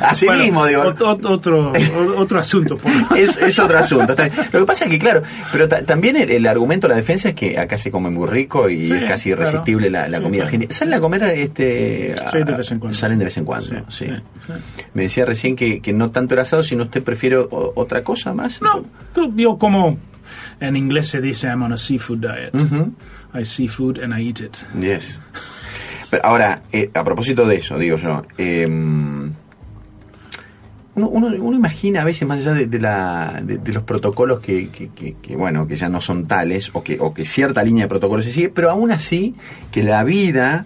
[0.01, 0.83] Así Bueno, mismo, digo.
[0.83, 1.73] ot- ot- otro,
[2.17, 2.77] otro asunto.
[2.77, 4.15] por- Es, es otro asunto.
[4.51, 7.35] Lo que pasa es que, claro, pero ta- también el, el argumento, la defensa es
[7.35, 9.41] que acá se come muy rico y Sí, es casi claro.
[9.41, 10.43] irresistible la, Sí, comida claro.
[10.45, 10.73] argentina.
[10.73, 12.97] ¿Salen a comer este, Sí, de vez en cuando.
[12.97, 14.07] Salen de vez en cuando, Sí.
[14.93, 18.33] Me decía recién que, que no tanto el asado, sino usted prefiere o- otra cosa
[18.33, 18.61] más.
[18.61, 18.85] No,
[19.35, 19.97] yo como
[20.59, 22.55] en inglés se dice I'm on a seafood diet.
[22.55, 22.93] Ujú.
[23.33, 24.55] I see food and I eat it.
[24.79, 25.21] Yes.
[26.09, 28.67] Pero ahora, eh, a propósito de eso, digo yo, eh,
[30.95, 34.69] uno, uno, imagina a veces más allá de, la, de, los protocolos que,
[35.35, 38.31] bueno que ya no son tales o que, o que cierta línea de protocolos se
[38.31, 39.33] sigue, pero aún así
[39.71, 40.65] que la vida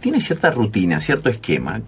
[0.00, 1.80] tiene cierta rutina, cierto esquema.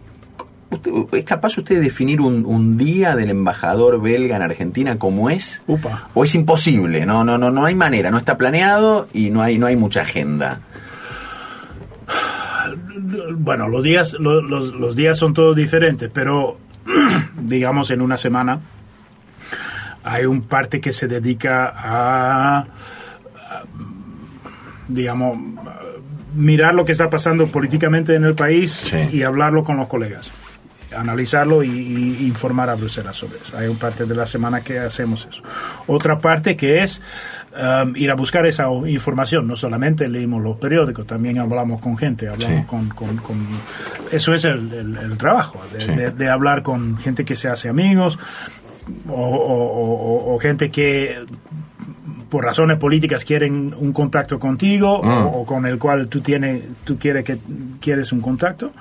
[0.72, 5.30] Usted- ¿Es capaz usted de definir un, un día del embajador belga en Argentina como
[5.30, 5.62] es?
[5.66, 6.08] Upa.
[6.14, 7.04] ¿O es imposible?
[7.06, 10.02] No, no, no, no hay manera, no está planeado y no hay, no hay mucha
[10.02, 10.60] agenda.
[13.34, 16.56] Bueno, los días, lo- los, los días son todos diferentes, pero
[17.42, 18.60] digamos en una semana
[20.04, 22.66] hay un parte que se dedica a, a,
[24.88, 25.38] digamos,
[26.34, 28.96] mirar lo que está pasando políticamente en el país Sí.
[29.12, 30.30] y hablarlo con los colegas,
[30.94, 33.56] analizarlo y, y informar a Bruselas sobre eso.
[33.56, 35.42] Hay un parte de la semana que hacemos eso.
[35.86, 37.00] Otra parte que es
[37.84, 39.46] um, ir a buscar esa información.
[39.46, 42.66] No solamente leímos los periódicos, también hablamos con gente, hablamos Sí.
[42.66, 43.46] con, con- con-
[44.10, 45.92] Eso es el, el- el trabajo, de, Sí.
[45.92, 48.18] de- de hablar con gente que se hace amigos
[49.08, 51.24] o, o- o- o gente que
[52.30, 55.06] por razones políticas quieren un contacto contigo Mm.
[55.08, 57.36] o, o con el cual tú tienes tú quieres que
[57.78, 58.72] quieres un contacto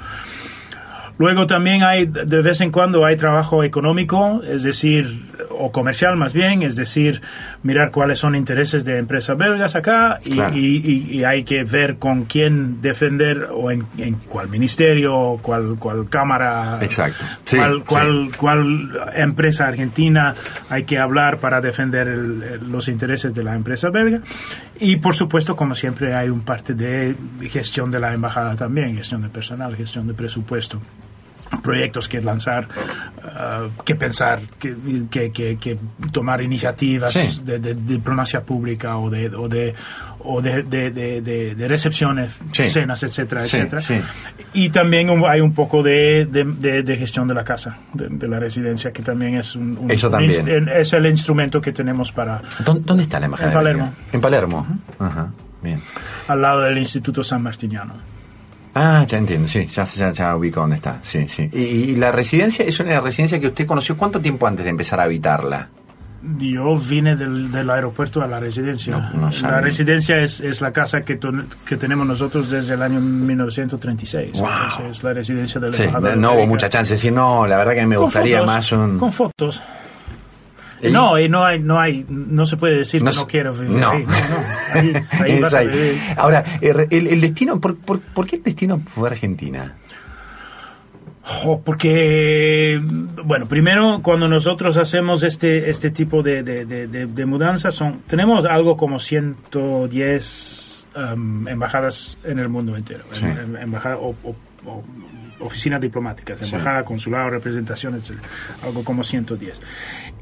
[1.18, 6.34] Luego también hay, de vez en cuando hay trabajo económico, es decir, o comercial más
[6.34, 7.22] bien, es decir,
[7.62, 10.58] mirar cuáles son intereses de empresas belgas acá y, Claro.
[10.58, 15.76] y- y- y hay que ver con quién defender o en, en cuál ministerio, cuál,
[15.78, 17.24] cuál cámara, Exacto.
[17.46, 17.84] Sí, cuál, sí.
[17.88, 20.34] cuál, cuál empresa argentina
[20.70, 24.22] hay que hablar para defender el- los intereses de la empresa belga.
[24.80, 27.16] Y por supuesto, como siempre, hay un parte de
[27.48, 30.82] gestión de la embajada también, gestión de personal, gestión de presupuesto
[31.62, 32.68] proyectos que lanzar,
[33.24, 34.76] ah, que pensar, que,
[35.10, 35.78] que, que- que
[36.12, 37.42] tomar iniciativas Sí.
[37.44, 39.74] de, de diplomacia pública o de o de
[40.24, 40.92] o de, de-
[41.68, 42.70] recepciones, Sí.
[42.70, 43.82] cenas, etcétera, Sí, etcétera.
[43.82, 44.00] sí.
[44.54, 46.44] Y también un- hay un poco de, de-
[46.98, 50.46] gestión de la casa, de, la residencia, que también es un, un- Eso un también.
[50.46, 53.50] inst- es el instrumento que tenemos para ¿Dónde, está la embajada?
[53.50, 53.94] En Palermo.
[54.14, 54.68] En Palermo.
[55.64, 55.80] Bien.
[56.28, 57.94] al lado del Instituto San Martiniano.
[58.74, 61.50] Ah, ya entiendo, sí, ya, ya, ya ubico dónde está, sí, sí.
[61.52, 65.00] Y, y la residencia es una residencia que usted conoció cuánto tiempo antes de empezar
[65.00, 65.70] a habitarla?
[66.38, 68.96] Yo vine del, del aeropuerto a la residencia.
[68.96, 69.56] No, no sabía.
[69.56, 71.20] la residencia es, es la casa que,
[71.66, 74.40] que tenemos nosotros desde el año 1936.
[74.40, 74.92] Wow.
[74.92, 75.86] Es la residencia del Sí,
[76.18, 78.72] no hubo mucha chance de decir, no, la verdad que me Con gustaría fotos, más
[78.72, 79.00] un...
[79.00, 79.62] Con fotos.
[80.84, 80.90] ¿Y?
[80.92, 83.78] No, y no hay, no hay, no se puede decir No que no quiero vivir
[83.78, 83.92] no.
[83.92, 84.04] ahí.
[84.06, 85.00] No, no.
[85.24, 85.98] Ahí, a vivir.
[86.18, 89.76] Ahora, el, el- destino, ¿por, por, por qué el destino fue Argentina?
[91.64, 92.82] Porque,
[93.24, 98.76] bueno, primero cuando nosotros hacemos este, este tipo de, de, de, mudanzas, son, tenemos algo
[98.76, 103.04] como 110 um, embajadas en el mundo entero.
[103.12, 103.24] Sí.
[103.26, 104.84] Em- em- embajada o, o- o
[105.42, 106.46] oficinas diplomáticas, Sí.
[106.56, 108.12] embajada, consulado, representaciones,
[108.64, 109.60] algo como 110.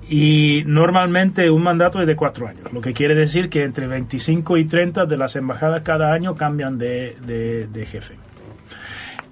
[0.09, 4.57] Y normalmente un mandato es de cuatro años, lo que quiere decir que entre 25
[4.57, 8.15] y 30 de las embajadas cada año cambian de, de- de jefe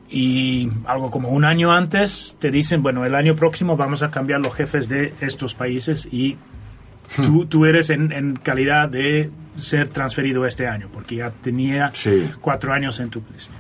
[0.10, 4.39] y algo como un año antes te dicen, bueno, el año próximo vamos a cambiar
[4.39, 6.38] los jefes de estos países y
[7.15, 12.30] tú, tú eres en, en calidad de ser transferido este año, porque ya tenía Sí.
[12.39, 13.54] cuatro años en tu lista.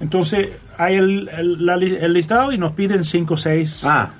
[0.00, 3.82] Entonces, hay el, el, la el listado y nos piden cinco o seis.
[3.84, 4.10] Ah,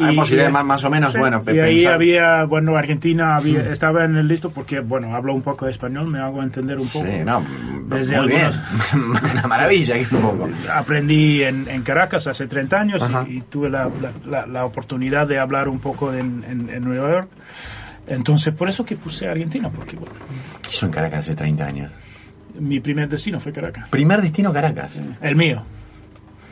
[0.00, 3.72] hay posibilidades más, más o menos, Sí, bueno, y ahí pensar- había, bueno, Argentina había,
[3.72, 6.86] estaba en el listo porque, bueno, hablo un poco de español, me hago entender un
[6.88, 7.04] poco.
[7.04, 7.44] Sí, no,
[7.88, 8.42] Desde muy bien.
[8.92, 10.48] algunos- Una maravilla, un poco.
[10.72, 15.26] aprendí en, en Caracas hace 30 años y, y tuve la, la- la- la oportunidad
[15.26, 17.28] de hablar un poco en, en- en Nueva York.
[18.06, 20.14] Entonces, por eso que puse Argentina, porque bueno,
[20.62, 21.90] ¿Qué hizo en Caracas hace 30 años?
[22.58, 23.88] Mi primer destino fue Caracas.
[23.88, 25.00] Primer destino Caracas.
[25.20, 25.62] El mío.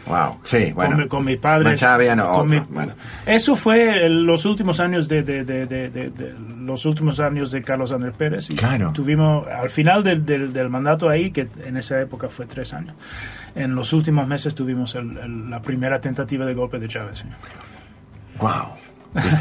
[0.07, 0.97] Wow, sí, bueno.
[0.99, 1.83] con, con mis padres.
[1.83, 2.93] Habían con mi- bueno.
[3.27, 8.15] Eso fue los últimos años de, de- de- de- los últimos años de Carlos Andrés
[8.17, 8.49] Pérez.
[8.51, 8.93] Y Claro.
[8.93, 12.95] Tuvimos al final del, del- del mandato ahí, que en esa época fue tres años.
[13.57, 17.19] En los últimos meses tuvimos el- el- la primera tentativa de golpe de Chávez.
[17.19, 17.25] sí.
[18.39, 18.51] Wow.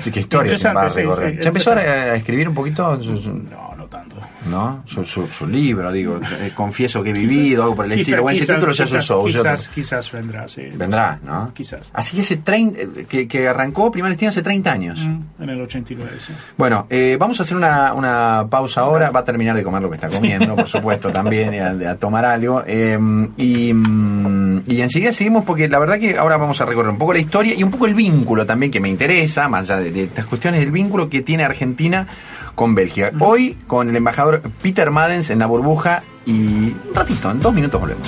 [0.04, 1.36] Qué, qué historia que va a sí, recorrer.
[1.36, 4.15] sí, ¿Ya empezó a, escribir un poquito su- No, no tanto.
[4.50, 4.84] ¿no?
[4.86, 5.91] su, su- su libro?
[5.91, 8.24] Digo, eh, confieso que he vivido, algo por el estilo.
[8.24, 9.24] Bueno, ese título ya se usó.
[9.26, 10.63] Quizás, quizás vendrá, sí.
[10.74, 11.52] Vendrá, ¿no?
[11.54, 11.89] Quizás.
[11.93, 15.00] Así que hace 30, eh, que, que arrancó Primer Destino hace 30 años.
[15.00, 16.34] Mm, En el 89, sí.
[16.58, 19.12] Bueno, eh, vamos a hacer una, una pausa ahora.
[19.12, 21.95] Va a terminar de comer lo que está comiendo, por supuesto, también, y a, a
[21.95, 22.63] tomar algo.
[22.65, 22.98] Eh,
[23.38, 27.13] y, mm, y enseguida seguimos porque la verdad que ahora vamos a recorrer un poco
[27.13, 30.04] la historia y un poco el vínculo también que me interesa, más allá de, de
[30.04, 32.08] estas cuestiones, del vínculo que tiene Argentina
[32.56, 33.12] con Bélgica.
[33.20, 37.80] Hoy con el embajador Peter Madens en la burbuja y un ratito, en dos minutos
[37.80, 38.08] volvemos.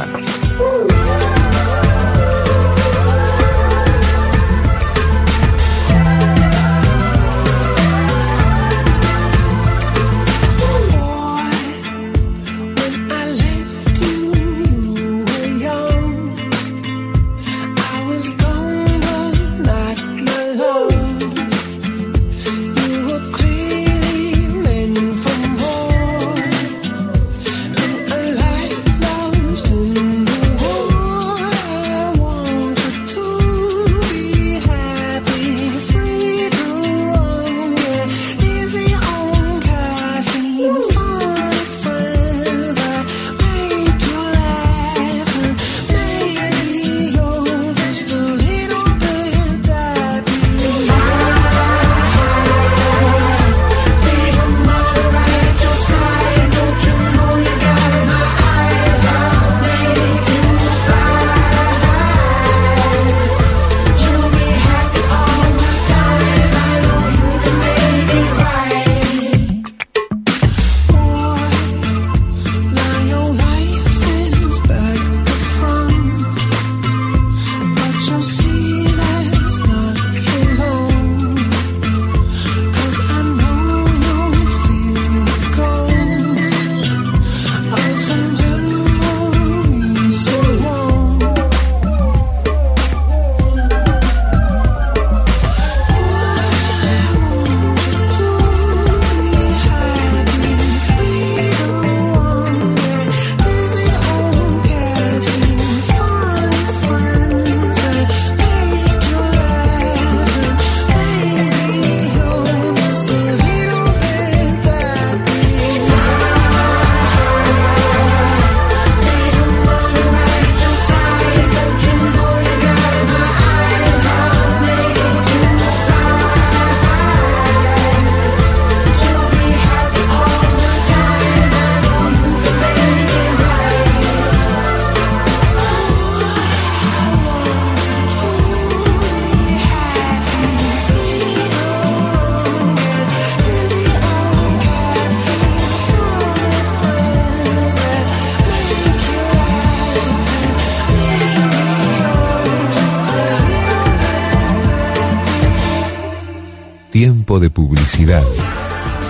[157.78, 158.24] Publicidad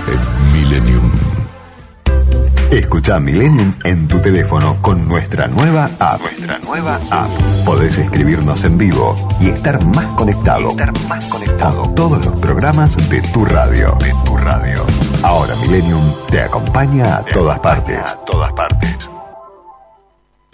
[0.08, 1.12] en Millennium.
[2.70, 6.20] Escucha Millennium en tu teléfono con nuestra nueva app.
[6.20, 7.30] Nuestra nueva app.
[7.66, 10.72] Podés escribirnos en vivo y estar más conectado.
[10.72, 11.84] Estar más conectado.
[11.84, 13.98] A todos los programas de tu radio.
[14.02, 14.86] De tu radio.
[15.24, 18.00] Ahora Millennium te acompaña a todas partes.
[18.00, 19.10] A todas partes.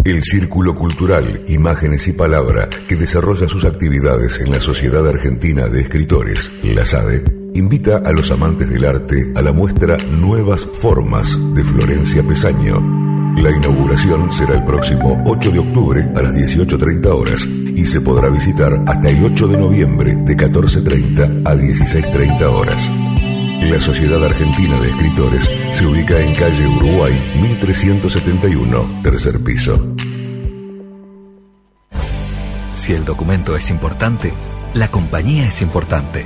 [0.03, 5.81] El Círculo Cultural Imágenes y Palabra, que desarrolla sus actividades en la Sociedad Argentina de
[5.81, 11.63] Escritores, la SADE, invita a los amantes del arte a la muestra Nuevas Formas de
[11.63, 12.81] Florencia Pesaño.
[13.37, 18.29] La inauguración será el próximo 8 de octubre a las 18.30 horas y se podrá
[18.29, 22.91] visitar hasta el 8 de noviembre de 14.30 a 16.30 horas.
[23.69, 29.95] La Sociedad Argentina de Escritores se ubica en calle Uruguay 1371, tercer piso.
[32.75, 34.33] Si el documento es importante,
[34.73, 36.25] la compañía es importante.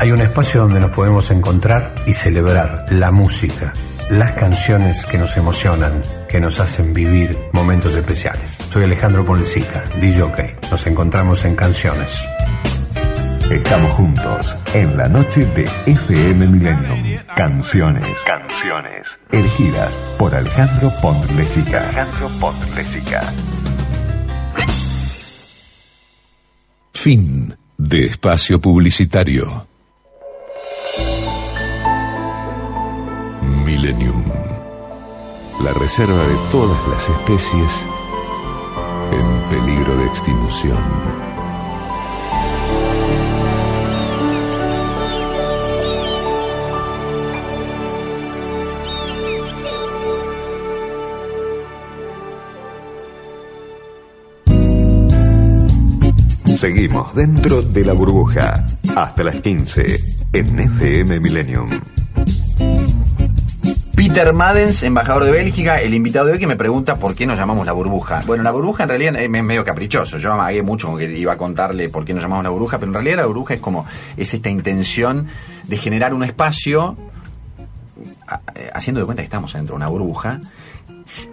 [0.00, 3.74] Hay un espacio donde nos podemos encontrar y celebrar la música
[4.10, 8.58] las canciones que nos emocionan, que nos hacen vivir momentos especiales.
[8.68, 10.56] Soy Alejandro Ponlecica, DJ.
[10.68, 12.26] Nos encontramos en Canciones.
[13.50, 17.18] Estamos juntos en la noche de FM Millennium.
[17.36, 18.16] Canciones.
[18.24, 19.18] Canciones.
[19.32, 21.80] Elegidas por Alejandro Ponlecica.
[21.80, 23.20] Alejandro Ponlecica.
[26.92, 29.66] Fin de espacio publicitario.
[33.64, 34.22] Millennium.
[35.64, 37.84] La reserva de todas las especies
[39.10, 41.29] en peligro de extinción.
[56.60, 59.98] Seguimos dentro de la burbuja hasta las 15
[60.34, 61.80] en FM Millennium.
[63.96, 67.38] Peter Madens, embajador de Bélgica, el invitado de hoy que me pregunta por qué nos
[67.38, 68.22] llamamos la burbuja.
[68.26, 70.18] Bueno, la burbuja en realidad es medio caprichoso.
[70.18, 72.90] Yo amagué mucho con que iba a contarle por qué nos llamamos la burbuja, pero
[72.90, 73.86] en realidad la burbuja es como,
[74.18, 75.28] es esta intención
[75.66, 76.94] de generar un espacio,
[78.54, 80.42] eh, haciendo de cuenta que estamos dentro de una burbuja,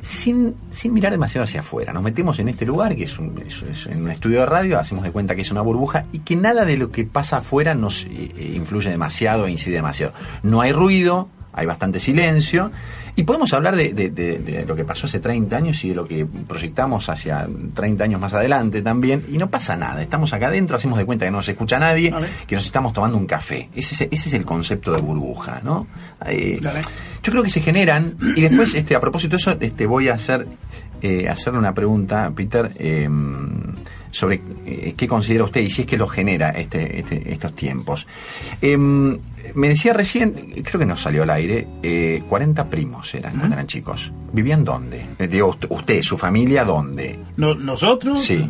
[0.02, 1.94] sin, sin mirar demasiado hacia afuera.
[1.94, 3.42] Nos metemos en este lugar, que es, un,
[3.90, 6.66] en un estudio de radio, hacemos de cuenta que es una burbuja y que nada
[6.66, 10.14] de lo que pasa afuera nos eh, eh, influye demasiado e incide demasiado.
[10.44, 12.72] No hay ruido, hay bastante silencio,
[13.18, 17.10] y podemos hablar de, lo que pasó hace 30 años y de lo que proyectamos
[17.10, 21.06] hacia 30 años más adelante también, y no pasa nada, estamos acá adentro, hacemos de
[21.06, 22.14] cuenta que no se escucha nadie,
[22.46, 23.70] que nos estamos tomando un café.
[23.76, 25.88] Ese es, ese es el concepto de burbuja, ¿no?
[26.28, 26.60] Eh,
[27.24, 30.14] yo creo que se generan, y después, este, a propósito de eso, este, voy a
[30.14, 30.48] hacer,
[31.02, 32.72] eh, hacerle una pregunta, Peter.
[32.78, 33.10] Eh,
[34.18, 38.08] sobre eh, qué considera usted y si es que lo genera este, este estos tiempos.
[38.62, 39.20] Em,
[39.54, 41.68] me decía recién, creo que no salió al aire,
[42.28, 44.12] 40 eh, primos eran cuando eran chicos.
[44.34, 45.06] ¿Vivían dónde?
[45.20, 47.20] Eh, digo, usted, su familia, ¿dónde?
[47.38, 48.50] nosotros, sí.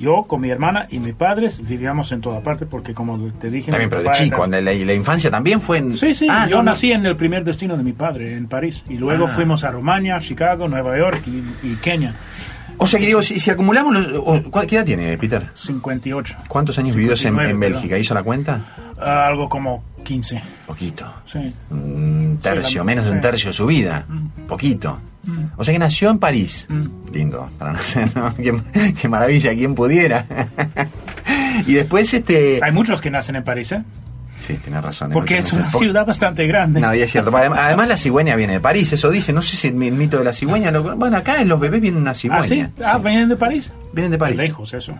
[0.00, 3.72] yo con mi hermana y mis padres vivíamos en toda parte porque como te dije...
[3.72, 5.96] También, pero de chico, la, la, infancia también fue en...
[5.96, 8.84] Sí, sí, ah, yo nací en el primer destino de mi padre, en París.
[8.88, 9.28] Y luego ah.
[9.28, 12.14] fuimos a Rumania, Chicago, Nueva York y Kenia.
[12.82, 15.50] O sea que digo, si, acumulamos los, ¿Qué edad tiene, Peter?
[15.54, 16.36] 58.
[16.48, 17.98] ¿Cuántos años vivió en, Bélgica?
[17.98, 18.64] ¿Hizo la cuenta?
[18.98, 20.42] Ah, algo como 15.
[20.66, 21.04] Poquito.
[21.26, 21.52] Sí.
[21.68, 24.06] Un tercio, menos de un tercio de su vida.
[24.08, 24.46] Mm.
[24.46, 24.98] Poquito.
[25.24, 25.58] Mm.
[25.58, 26.64] O sea que nació en París.
[26.70, 27.12] Mm.
[27.12, 28.34] Lindo, para no ser, ¿no?
[28.34, 30.24] Qué, maravilla, quien pudiera.
[31.66, 32.60] y después este...
[32.62, 33.84] Hay muchos que nacen en París, ¿eh?
[34.40, 35.10] Sí, tiene razón.
[35.12, 36.80] Porque es una ciudad bastante grande.
[36.80, 37.30] No, y es cierto.
[37.36, 39.32] Además, la cigüeña viene de París, eso dice.
[39.32, 40.70] No sé si el mito de la cigüeña.
[40.70, 42.42] bueno, acá en los bebés viene una cigüeña.
[42.42, 42.66] ¿Ah, sí?
[42.82, 43.70] Ah, ¿vienen de París?
[43.92, 44.36] Vienen de París.
[44.36, 44.94] lejos eso.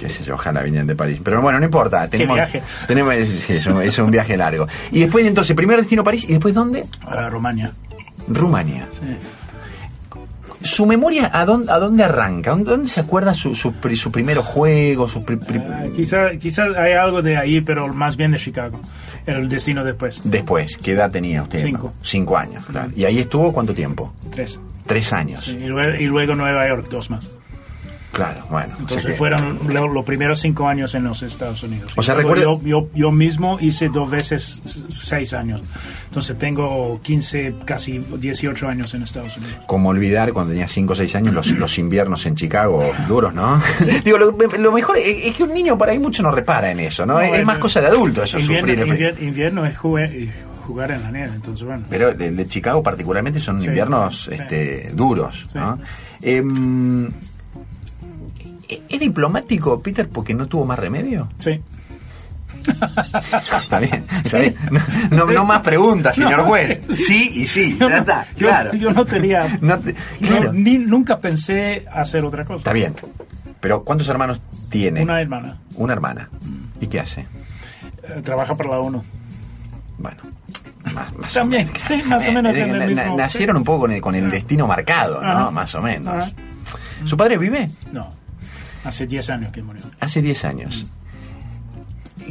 [0.00, 1.20] Qué sé yo, ojalá vinieran de París.
[1.22, 2.08] Pero bueno, no importa.
[2.08, 2.62] Tenemos, viaje.
[2.86, 4.66] Tenemos, sí, es, un, es un viaje largo.
[4.90, 6.24] Y después, entonces, primer destino París.
[6.24, 6.84] ¿Y después dónde?
[7.02, 7.72] A Rumania.
[8.28, 8.86] Rumania.
[9.00, 9.16] Sí.
[10.66, 12.54] ¿Su memoria a dónde, a dónde arranca?
[12.56, 15.08] ¿Dónde, se acuerda su, su, su primer juego?
[15.08, 18.80] Su pri- pri- Ah, quizá, quizá hay algo de ahí, pero más bien de Chicago.
[19.26, 20.20] El destino después.
[20.24, 21.62] Después, ¿qué edad tenía usted?
[21.62, 21.92] Cinco.
[22.02, 22.90] Cinco años, claro.
[22.94, 24.12] ¿Y ahí estuvo cuánto tiempo?
[24.30, 24.60] Tres.
[24.86, 25.44] Tres años.
[25.44, 27.28] Sí, y, luego, y luego Nueva York, dos más.
[28.12, 28.68] Claro, bueno.
[28.72, 31.92] o sea Entonces que- fueron lo- los primeros cinco años en los Estados Unidos.
[31.96, 35.60] O sea, yo, yo, yo mismo hice dos veces seis años.
[36.08, 39.56] Entonces tengo 15, casi 18 años en Estados Unidos.
[39.66, 43.60] Como olvidar cuando tenía 5 o 6 años los, los inviernos en Chicago duros, ¿no?
[44.04, 47.04] Digo, lo, lo mejor es, que un niño por ahí mucho no repara en eso,
[47.04, 47.14] ¿no?
[47.14, 49.10] No, es, más cosa de adulto eso, invierno, sufrir el frío.
[49.10, 51.84] invier- invierno es jugar en la nieve, entonces bueno.
[51.90, 54.30] Pero el de Chicago particularmente son Sí, inviernos sí.
[54.34, 55.46] este, duros.
[55.54, 55.78] ¿no?
[56.22, 57.10] Em,
[58.68, 61.28] ¿Es diplomático, Peter, porque no tuvo más remedio?
[61.38, 61.60] Sí.
[63.62, 64.56] Está bien, está bien.
[65.10, 66.80] No, no- no más preguntas, señor juez.
[66.92, 68.72] Sí y sí, ya no- está, claro.
[68.74, 69.58] Yo no tenía.
[69.60, 70.52] No te- no, claro.
[70.52, 72.58] ni- nunca pensé hacer otra cosa.
[72.58, 72.94] Está bien.
[73.60, 75.02] Pero ¿cuántos hermanos tiene?
[75.02, 75.58] Una hermana.
[75.76, 76.28] Una hermana.
[76.80, 77.20] ¿Y qué hace?
[78.02, 79.02] eh, trabaja para la ONU.
[79.98, 80.22] Bueno,
[80.92, 83.04] más, más También, sí, más o menos Eh, en el mismo.
[83.16, 85.28] na- Nacieron un poco con el, con el destino marcado, ¿no?
[85.28, 85.50] Ajá.
[85.52, 86.08] Más o menos.
[86.14, 86.30] Ajá.
[87.04, 87.70] ¿Su padre vive?
[87.92, 88.10] No.
[88.86, 89.82] Hace 10 años que murió.
[90.00, 90.86] Hace 10 años.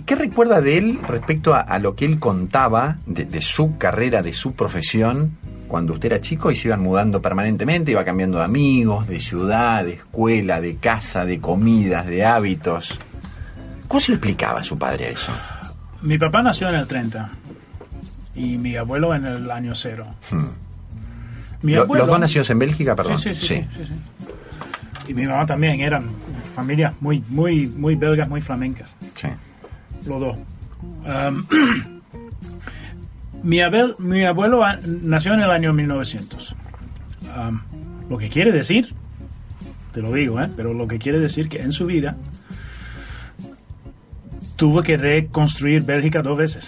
[0.05, 4.21] ¿Qué recuerda de él respecto a, a lo que él contaba de, de su carrera,
[4.21, 5.37] de su profesión,
[5.67, 9.83] cuando usted era chico y se iban mudando permanentemente, iba cambiando de amigos, de ciudad,
[9.83, 12.97] de escuela, de casa, de comidas, de hábitos?
[13.87, 15.31] ¿Cómo se lo explicaba a su padre eso?
[16.01, 17.29] Mi papá nació en el 30
[18.35, 20.05] y mi abuelo en el año cero.
[21.61, 23.17] Mi Lo- abuelo, ¿Los dos nacidos en Bélgica, perdón?
[23.17, 24.25] Sí, sí, sí, sí, sí, sí.
[25.07, 26.05] Y mi mamá también eran
[26.55, 28.95] familias muy, muy, muy belgas, muy flamencas.
[29.15, 29.27] Sí.
[30.07, 30.37] Los dos.
[31.05, 31.45] Um,
[33.43, 34.63] mi, abel- mi abuelo
[35.03, 36.55] nació en el año 1900.
[37.37, 37.59] Um,
[38.09, 38.93] lo que quiere decir,
[39.93, 40.49] te lo digo, ¿eh?
[40.55, 42.15] pero lo que quiere decir que en su vida
[44.55, 46.67] tuvo que reconstruir Bélgica dos veces.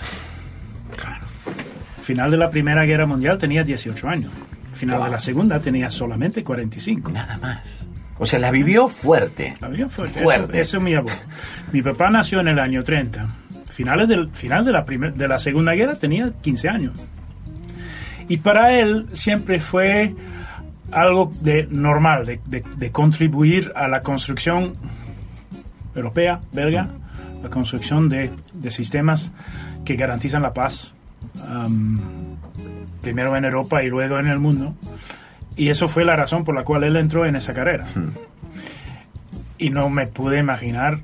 [2.01, 4.31] Final de la Primera Guerra Mundial tenía 18 años.
[4.73, 7.11] Final de la Segunda tenía solamente 45.
[7.11, 7.59] Nada más.
[8.19, 9.55] O sea, la vivió fuerte.
[9.59, 10.21] La vida fuerte.
[10.23, 10.53] Fuerte.
[10.53, 11.17] Eso, eso es mi abuelo.
[11.71, 13.27] Mi papá nació en el año 30.
[13.69, 16.93] Finales del, final de la, primer- de la Segunda Guerra tenía 15 años.
[18.27, 20.15] Y para él siempre fue
[20.91, 24.73] algo de normal, de, de- de contribuir a la construcción
[25.95, 26.89] europea, belga,
[27.43, 29.31] la construcción de, de sistemas
[29.85, 30.91] que garantizan la paz,
[33.01, 34.75] primero en Europa y luego en el mundo.
[35.57, 37.85] Y eso fue la razón por la cual él entró en esa carrera.
[39.57, 40.99] Y no me pude imaginar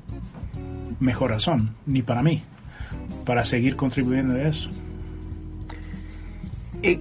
[1.00, 2.40] mejor razón, ni para mí,
[3.26, 4.70] para seguir contribuyendo a eso.
[6.82, 7.00] Eh,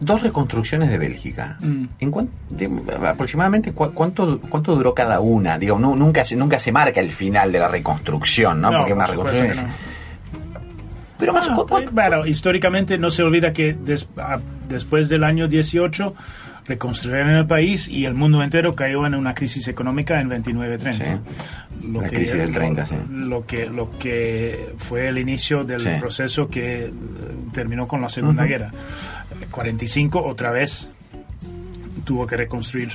[0.00, 1.56] dos reconstrucciones de Bélgica.
[1.60, 1.84] Mm.
[2.00, 2.10] ¿En
[2.50, 2.70] de-
[3.06, 5.58] aproximadamente cu- cuánto, cuánto duró cada una?
[5.58, 8.70] Digo, nu- nunca, se, nunca se marca el final de la reconstrucción, ¿no?
[8.70, 9.74] No, Porque una por reconstrucción es...
[11.18, 11.56] Pero más Ah,
[11.92, 16.14] bueno, históricamente no se olvida que des- ah, después del año 18
[16.66, 21.20] reconstruyeron el país y el mundo entero cayó en una crisis económica en 29-30.
[21.92, 22.94] Lo La que- crisis del 30, sí.
[23.10, 25.90] Lo que, lo que fue el inicio del Sí.
[26.00, 26.92] proceso que eh,
[27.52, 28.50] terminó con la Segunda Ujú.
[28.50, 28.70] Guerra.
[29.50, 30.88] 45 otra vez
[32.04, 32.90] tuvo que reconstruir.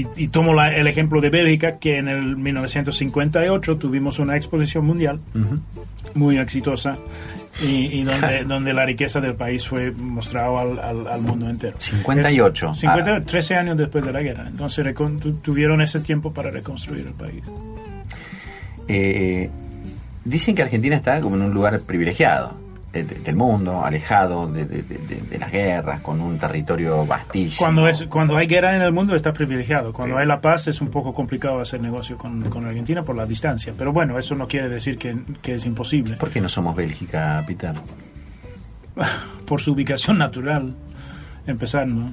[0.00, 4.86] Y, y tomo la- el ejemplo de Bélgica, que en el 1958 tuvimos una exposición
[4.86, 5.18] mundial
[6.14, 6.96] muy exitosa
[7.62, 11.74] y, y donde, donde la riqueza del país fue mostrado al, al- al mundo entero.
[11.78, 12.70] 58.
[12.72, 14.46] Es- 50, 13 años después de la guerra.
[14.46, 14.86] Entonces
[15.42, 17.42] tuvieron ese tiempo para reconstruir el país.
[18.86, 19.50] Eh,
[20.24, 22.54] dicen que Argentina está como en un lugar privilegiado
[22.92, 27.58] de- del mundo, alejado de, de- las guerras, con un territorio vastísimo.
[27.58, 29.92] Cuando, es, cuando hay guerra en el mundo está privilegiado.
[29.92, 33.26] Cuando hay la paz es un poco complicado hacer negocio con, con Argentina por la
[33.26, 33.72] distancia.
[33.76, 36.16] Pero bueno, eso no quiere decir que, que es imposible.
[36.16, 37.74] ¿Por qué no somos Bélgica, Peter?
[39.46, 40.74] Por su ubicación natural.
[41.46, 42.12] Empezar, ¿no?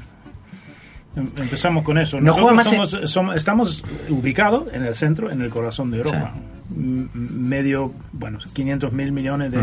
[1.16, 2.20] Em- Empezamos con eso.
[2.22, 5.98] No juega Nosotros más somos- somos- estamos ubicados en el centro, en el corazón de
[5.98, 6.34] Europa.
[6.76, 9.60] Medio, bueno, 500 mil millones de...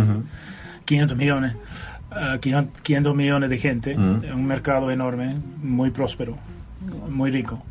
[0.85, 1.55] 500 millones.
[2.11, 3.95] ah, 500 500 millones de gente.
[3.95, 4.26] Ujú.
[4.35, 6.37] Un mercado enorme, muy próspero,
[7.09, 7.62] muy rico.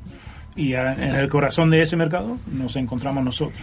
[0.56, 3.60] Y en el corazón de ese mercado nos encontramos nosotros.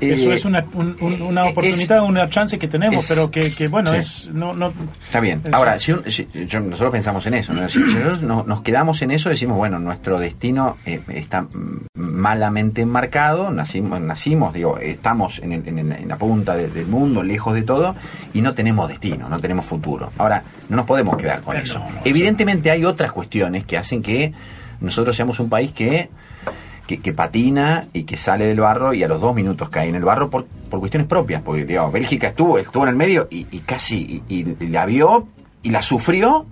[0.00, 4.52] Eso es una, una oportunidad, una chance que tenemos, pero que, que bueno, es no,
[4.52, 4.72] no,
[5.04, 5.42] Está bien.
[5.52, 10.18] Ahora, si, nosotros pensamos en eso, Si, nosotros nos quedamos en eso, decimos, bueno, nuestro
[10.18, 11.46] destino eh, está
[11.94, 17.94] malamente enmarcado, nacimos, nacimos digo, estamos en, en, la punta del mundo, lejos de todo,
[18.34, 20.10] y no tenemos destino, no tenemos futuro.
[20.18, 21.80] Ahora, no nos podemos quedar con eso.
[22.04, 24.32] Evidentemente hay otras cuestiones que hacen que
[24.80, 26.08] nosotros seamos un país que
[26.96, 30.04] que, patina y que sale del barro y a los dos minutos cae en el
[30.04, 34.22] barro por, por cuestiones propias, porque digamos, Bélgica estuvo, estuvo en el medio y, casi
[34.28, 35.28] y, la vio
[35.62, 36.46] y la sufrió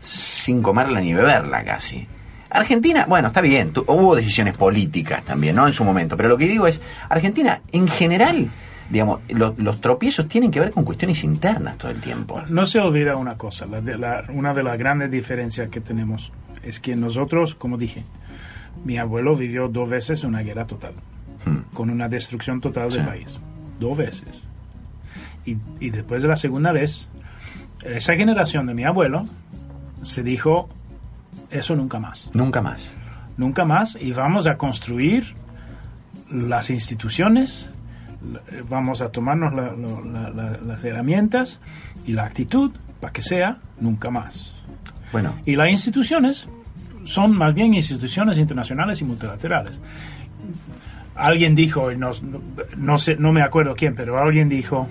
[0.00, 2.06] sin comerla ni beberla casi.
[2.50, 5.66] Argentina, bueno, está bien, hubo decisiones políticas también, ¿no?
[5.66, 8.48] En su momento, pero lo que digo es, Argentina en general,
[8.88, 12.42] digamos, los tropiezos tienen que ver con cuestiones internas todo el tiempo.
[12.48, 16.30] No se olvida una cosa, una de las grandes diferencias que tenemos
[16.62, 18.04] es que nosotros, como dije,
[18.84, 20.94] mi abuelo vivió dos veces una guerra total,
[21.46, 21.74] hmm.
[21.74, 23.28] con una destrucción total del país.
[23.80, 24.28] Dos veces.
[25.44, 27.08] Y, y, después de la segunda vez,
[27.84, 29.24] esa generación de mi abuelo
[30.02, 30.68] se dijo,
[31.50, 32.30] eso nunca más.
[32.32, 32.92] Nunca más.
[33.36, 33.96] Nunca más.
[34.00, 35.34] Y vamos a construir
[36.30, 37.68] las instituciones,
[38.68, 41.58] vamos a tomarnos las herramientas
[42.06, 44.52] y la actitud para que sea nunca más.
[45.12, 45.34] Bueno.
[45.44, 46.48] Y las instituciones
[47.04, 49.78] son más bien instituciones internacionales y multilaterales.
[51.14, 52.10] Alguien dijo, no,
[52.76, 54.88] no, sé, no me acuerdo quién, pero alguien dijo,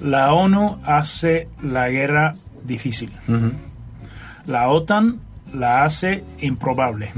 [0.00, 2.34] la ONU hace la guerra
[2.64, 3.10] difícil.
[4.46, 5.20] La OTAN
[5.54, 7.10] la hace improbable.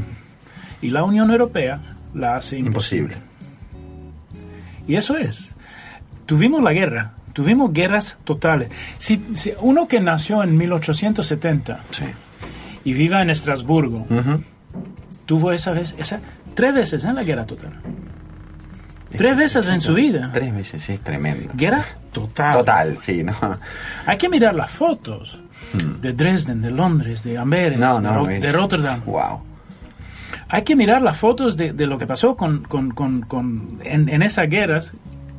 [0.81, 1.81] Y la Unión Europea
[2.15, 3.17] la hace imposible.
[4.87, 5.55] Y eso es.
[6.27, 8.71] Tuvimos la guerra, tuvimos guerras totales.
[8.99, 9.23] Si,
[9.61, 11.81] uno que nació en 1870
[12.89, 14.07] y viva en Estrasburgo,
[15.27, 16.21] tuvo esa vez, esa,
[16.55, 17.75] tres veces en la guerra total.
[19.11, 20.31] Tres veces en su vida.
[20.33, 21.53] Tres veces, es tremendo.
[21.53, 22.57] Guerra total.
[22.57, 23.35] Total, sí, ¿no?
[24.07, 25.39] Hay que mirar las fotos
[25.75, 26.01] hmm.
[26.01, 29.03] de Dresden, de Londres, de Amberes, de, Rotterdam.
[29.05, 29.43] Wow.
[30.49, 34.49] Hay que mirar las fotos de, lo que pasó con, con, con, en, en, esas
[34.49, 34.93] guerras,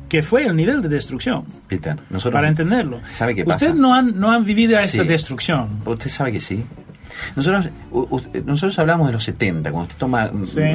[0.08, 1.44] que fue el nivel de destrucción.
[1.66, 2.32] Peter, nosotros...
[2.32, 3.00] Para entenderlo.
[3.10, 3.66] ¿Sabe qué pasa?
[3.66, 5.80] Usted no han, no han vivido esa destrucción.
[5.84, 6.64] Usted sabe que sí.
[7.36, 7.68] Nosotros,
[8.44, 10.30] nosotros hablamos de los 70, cuando usted toma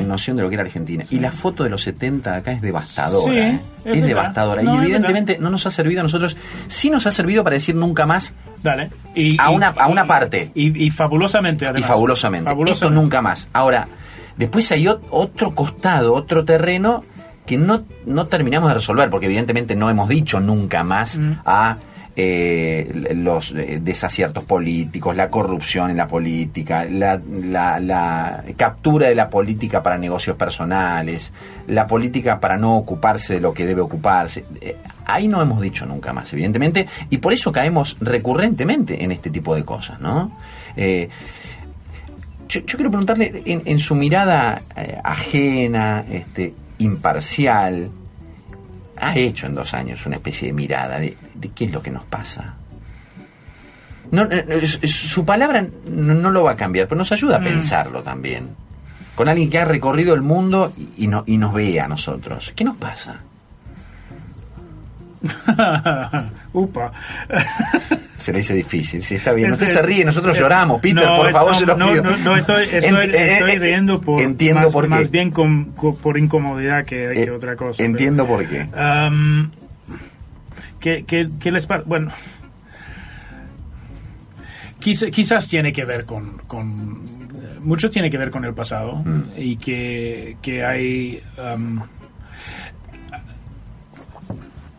[0.06, 1.06] noción de lo que era Argentina.
[1.10, 3.34] Y la foto de los 70 acá es devastadora.
[3.34, 3.62] ¿eh?
[3.84, 4.64] es, devastadora.
[4.64, 6.36] y evidentemente no nos ha servido a nosotros.
[6.68, 8.34] Sí nos ha servido para decir nunca más.
[8.64, 8.90] Dale.
[9.14, 10.52] Y, a, una, a una parte.
[10.56, 11.82] Y, fabulosamente, además.
[11.82, 12.52] Y fabulosamente.
[12.68, 13.48] Esto nunca más.
[13.54, 13.88] Ahora,
[14.38, 17.04] después hay otro costado, otro terreno
[17.46, 21.34] que no, no terminamos de resolver, porque evidentemente no hemos dicho nunca más mm.
[21.46, 21.78] a
[22.18, 27.20] eh, los eh, desaciertos políticos, la corrupción en la política, la,
[28.56, 31.34] captura de la política para negocios personales,
[31.68, 34.46] la política para no ocuparse de lo que debe ocuparse.
[34.62, 39.30] Eh, ahí no hemos dicho nunca más, evidentemente, y por eso caemos recurrentemente en este
[39.30, 40.32] tipo de cosas, ¿no?
[42.48, 44.62] yo, quiero preguntarle, en, en su mirada
[45.04, 47.90] ajena, este, imparcial,
[48.98, 51.16] ha hecho en dos años una especie de mirada de,
[51.54, 52.56] qué es lo que nos pasa.
[54.12, 57.44] No, eh, su palabra no, lo va a cambiar, pero nos ayuda a mm.
[57.44, 58.50] pensarlo también.
[59.16, 62.52] Con alguien que ha recorrido el mundo y, no, y nos ve a nosotros.
[62.56, 63.22] ¿Qué nos pasa?
[66.54, 66.92] Upa.
[68.18, 69.52] se le dice difícil, si está bien.
[69.52, 72.04] Usted se ríe, nosotros lloramos, Peter, por favor, se lo pido.
[72.18, 74.90] No, estoy, estoy, eh, riendo por, entiendo por qué.
[74.90, 77.84] más bien por incomodidad que, otra cosa.
[77.84, 78.68] Entiendo por qué.
[80.80, 81.84] ¿qué, les pasa?
[81.86, 82.12] Bueno,
[84.80, 86.38] quizás, tiene que ver con,
[87.62, 89.22] mucho tiene que ver con el pasado mm.
[89.38, 91.24] y que, que hay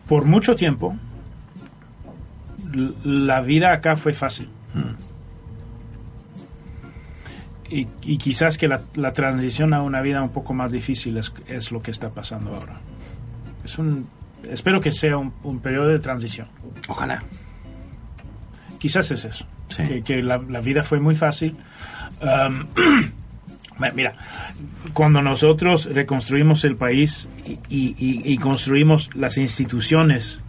[0.07, 0.95] por mucho tiempo
[3.03, 4.49] la vida acá fue fácil.
[4.73, 5.17] Mm.
[7.69, 11.91] Y, quizás que la, transición a una vida un poco más difícil es, lo que
[11.91, 12.79] está pasando ahora.
[13.65, 14.07] Es un,
[14.49, 16.47] espero que sea un, periodo de transición.
[16.87, 17.23] Ojalá.
[18.79, 19.45] Quizás es eso.
[20.05, 21.57] Que, la, vida fue muy fácil.
[23.93, 24.15] mira,
[24.93, 27.29] cuando nosotros reconstruimos el país
[27.69, 30.41] y, construimos las instituciones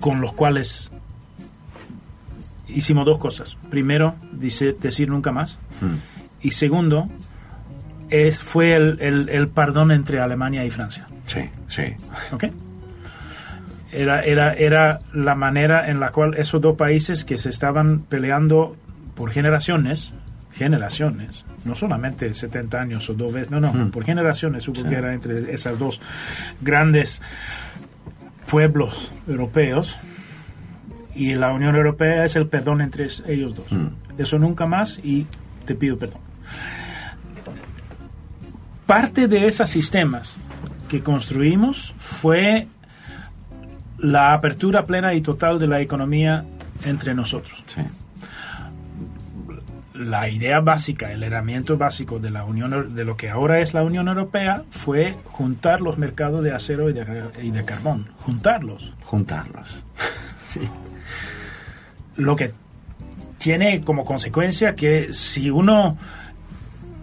[0.00, 0.90] con los cuales
[2.68, 3.56] hicimos dos cosas.
[3.70, 5.58] Primero, dice, decir nunca más.
[5.80, 5.96] Hmm.
[6.42, 7.08] Y segundo,
[8.10, 11.06] es, fue el, el, perdón entre Alemania y Francia.
[11.26, 11.82] Sí, sí.
[12.32, 12.44] ¿Ok?
[13.92, 18.76] Era, era, era la manera en la cual esos dos países que se estaban peleando
[19.14, 20.12] por generaciones,
[20.56, 23.90] generaciones, no solamente 70 años o dos veces, no, no, Mm.
[23.90, 26.00] por generaciones hubo guerra entre esas dos
[26.60, 27.20] grandes
[28.50, 29.96] pueblos europeos
[31.14, 33.70] y la Unión Europea es el perdón entre ellos dos.
[33.70, 33.88] Mm.
[34.18, 35.26] Eso nunca más y
[35.66, 36.20] te pido perdón.
[38.86, 40.34] Parte de esos sistemas
[40.88, 42.68] que construimos fue
[43.98, 46.44] la apertura plena y total de la economía
[46.84, 47.64] entre nosotros.
[47.66, 47.80] Sí.
[49.98, 53.82] La idea básica, el herramiento básico de la Unión de lo que ahora es la
[53.82, 57.04] Unión Europea fue juntar los mercados de acero y de,
[57.42, 58.92] y de carbón, juntarlos.
[59.04, 59.82] Juntarlos.
[62.16, 62.52] Lo que
[63.38, 65.98] tiene como consecuencia que si uno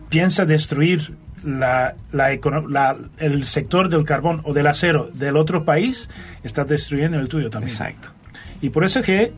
[0.09, 6.09] piensa destruir la, la- el sector del carbón o del acero del otro país,
[6.43, 7.71] está destruyendo el tuyo también.
[7.71, 8.09] Exacto.
[8.63, 9.33] Y por eso es que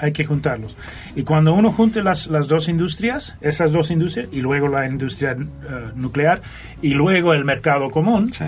[0.00, 0.74] hay que juntarlos.
[1.14, 5.32] Y cuando uno junte las, las dos industrias, esas dos industrias, y luego la industria
[5.32, 6.40] eh, nuclear,
[6.80, 8.44] y luego el mercado común, Sí.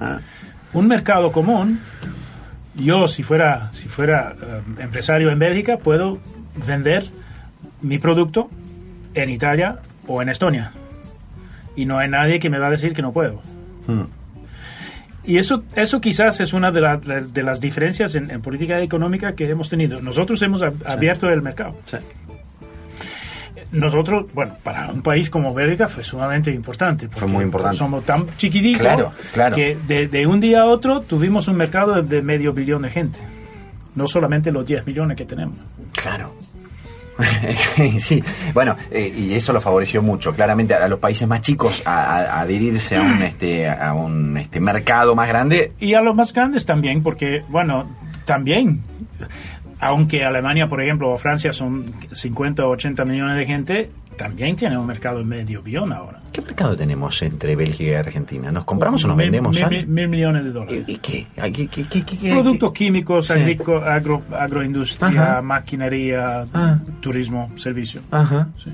[0.00, 0.20] Ah,
[0.72, 1.80] un mercado común,
[2.76, 6.20] yo si fuera, si fuera eh, empresario en Bélgica, puedo
[6.66, 7.10] vender
[7.82, 8.48] mi producto
[9.14, 10.72] en Italia o en Estonia.
[11.74, 13.42] Y no hay nadie que me va a decir que no puedo.
[13.88, 14.02] mm,
[15.24, 19.34] Y eso, eso quizás es una de, la- de las diferencias en, en política económica
[19.34, 20.00] que hemos tenido.
[20.00, 21.76] Nosotros hemos ab- abierto el mercado.
[21.86, 21.96] sí.
[23.72, 27.06] Nosotros, bueno, para un país como Bélgica fue sumamente importante.
[27.08, 27.78] porque muy importante.
[27.78, 29.54] Somos tan chiquititos Claro, claro.
[29.54, 32.90] que de, de un día a otro tuvimos un mercado de, de medio billón de
[32.90, 33.20] gente.
[33.94, 35.56] No solamente los 10 millones que tenemos.
[35.92, 36.34] Claro.
[38.00, 38.22] sí,
[38.54, 42.22] bueno, eh, y eso lo favoreció mucho, claramente a los países más chicos a, a-
[42.36, 45.72] a adherirse a un este a un este mercado más grande.
[45.80, 47.88] Y a los más grandes también, porque, bueno,
[48.24, 48.82] también,
[49.80, 54.76] aunque Alemania, por ejemplo, o Francia son 50 o 80 millones de gente, también tiene
[54.76, 56.20] un mercado medio billón ahora.
[56.32, 58.52] ¿Qué mercado tenemos entre Bélgica y Argentina?
[58.52, 59.50] ¿Nos compramos o nos Mil- vendemos?
[59.54, 59.76] Mil, algo?
[59.76, 60.84] mil- mil millones de dólares.
[60.86, 61.26] ¿Y, qué?
[61.36, 63.32] Ay, ¿Qué, qué, qué, qué- qué- Productos químicos, Sí.
[63.32, 65.42] agrico- agro- agroindustria, Ajá.
[65.42, 66.78] maquinaria, Ah.
[67.00, 68.00] turismo, servicio.
[68.10, 68.48] Ajá.
[68.62, 68.70] Sí.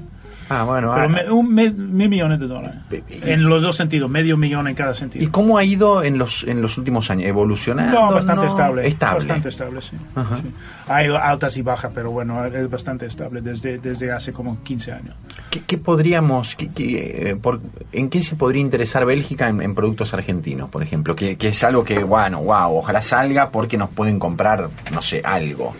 [0.49, 0.93] Ah, bueno.
[0.95, 2.77] Pero ah, me- un me- mil millones de dólares.
[2.91, 5.33] Y- En los dos sentidos, medio millón en cada ¿Y sentido.
[5.33, 7.27] cómo ha ido en los en los últimos años?
[7.27, 7.93] ¿Evolucionando?
[8.01, 8.49] No, bastante ¿No?
[8.49, 8.87] estable.
[8.87, 9.19] Estable.
[9.19, 9.97] Bastante estable, sí.
[10.15, 10.53] Sí.
[10.89, 15.15] Hay altas y bajas, pero bueno, es bastante estable desde, desde hace como 15 años.
[15.51, 17.61] ¿Qué, qué podríamos, qué- qué, eh, por-
[17.93, 21.17] en qué se podría interesar Bélgica en, en productos argentinos, por ejemplo?
[21.17, 25.23] Que, que es algo que, bueno, wow, ojalá salga porque nos pueden comprar, no sé,
[25.25, 25.75] algo.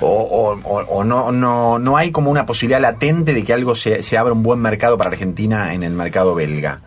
[0.00, 4.18] O, o- no, no, no hay como una posibilidad latente de que algo se, se
[4.18, 6.80] abra un buen mercado para Argentina en el mercado belga.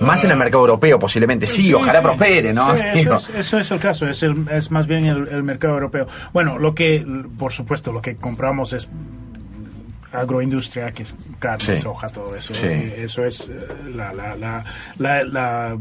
[0.00, 1.46] Más en el mercado europeo, posiblemente.
[1.46, 2.74] Sí, ojalá prospere, ¿no?
[2.76, 5.74] Sí, eso, es, eso es el caso, es, el- es más bien el, el mercado
[5.74, 6.06] europeo.
[6.34, 7.04] Bueno, lo que,
[7.38, 8.88] por supuesto, lo que compramos es
[10.12, 11.76] agroindustria, que es carne, Sí.
[11.76, 12.54] soja, todo eso.
[12.54, 12.66] Sí.
[12.66, 13.58] Eso es eh,
[13.94, 14.64] la, la, la,
[14.98, 15.76] la, la,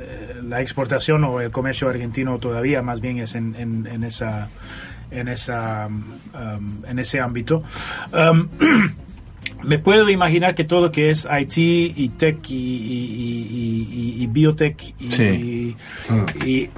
[0.00, 4.48] eh, la exportación o el comercio argentino todavía más bien es en, en, en esa
[5.10, 7.62] en esa um, en ese ámbito.
[8.12, 8.48] Um,
[9.64, 15.10] me puedo imaginar que todo que es IT y tech y, y, y- biotech y,
[15.10, 15.24] Sí.
[15.24, 15.76] y,
[16.48, 16.70] y, um,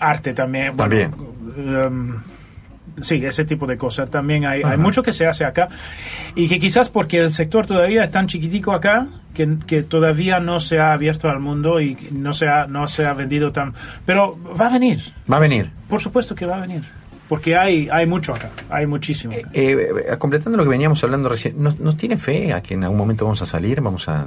[0.00, 0.72] arte también.
[0.76, 1.86] bueno, También.
[1.86, 2.14] um,
[3.02, 4.10] sí, ese tipo de cosas.
[4.10, 5.68] También hay, hay mucho que se hace acá
[6.34, 10.58] y que quizás porque el sector todavía es tan chiquitico acá que, que todavía no
[10.58, 13.72] se ha abierto al mundo y no se ha, no se ha vendido tan...
[14.04, 15.00] Pero va a venir,
[15.30, 15.70] Va a venir.
[15.88, 16.82] por supuesto que va a venir.
[17.28, 19.34] Porque hay, hay mucho acá, hay muchísimo.
[19.34, 19.50] acá.
[19.52, 19.76] Eh,
[20.10, 22.96] eh, completando lo que veníamos hablando recién, ¿nos, nos tiene fe a que en algún
[22.98, 23.80] momento vamos a salir?
[23.80, 24.26] Vamos a...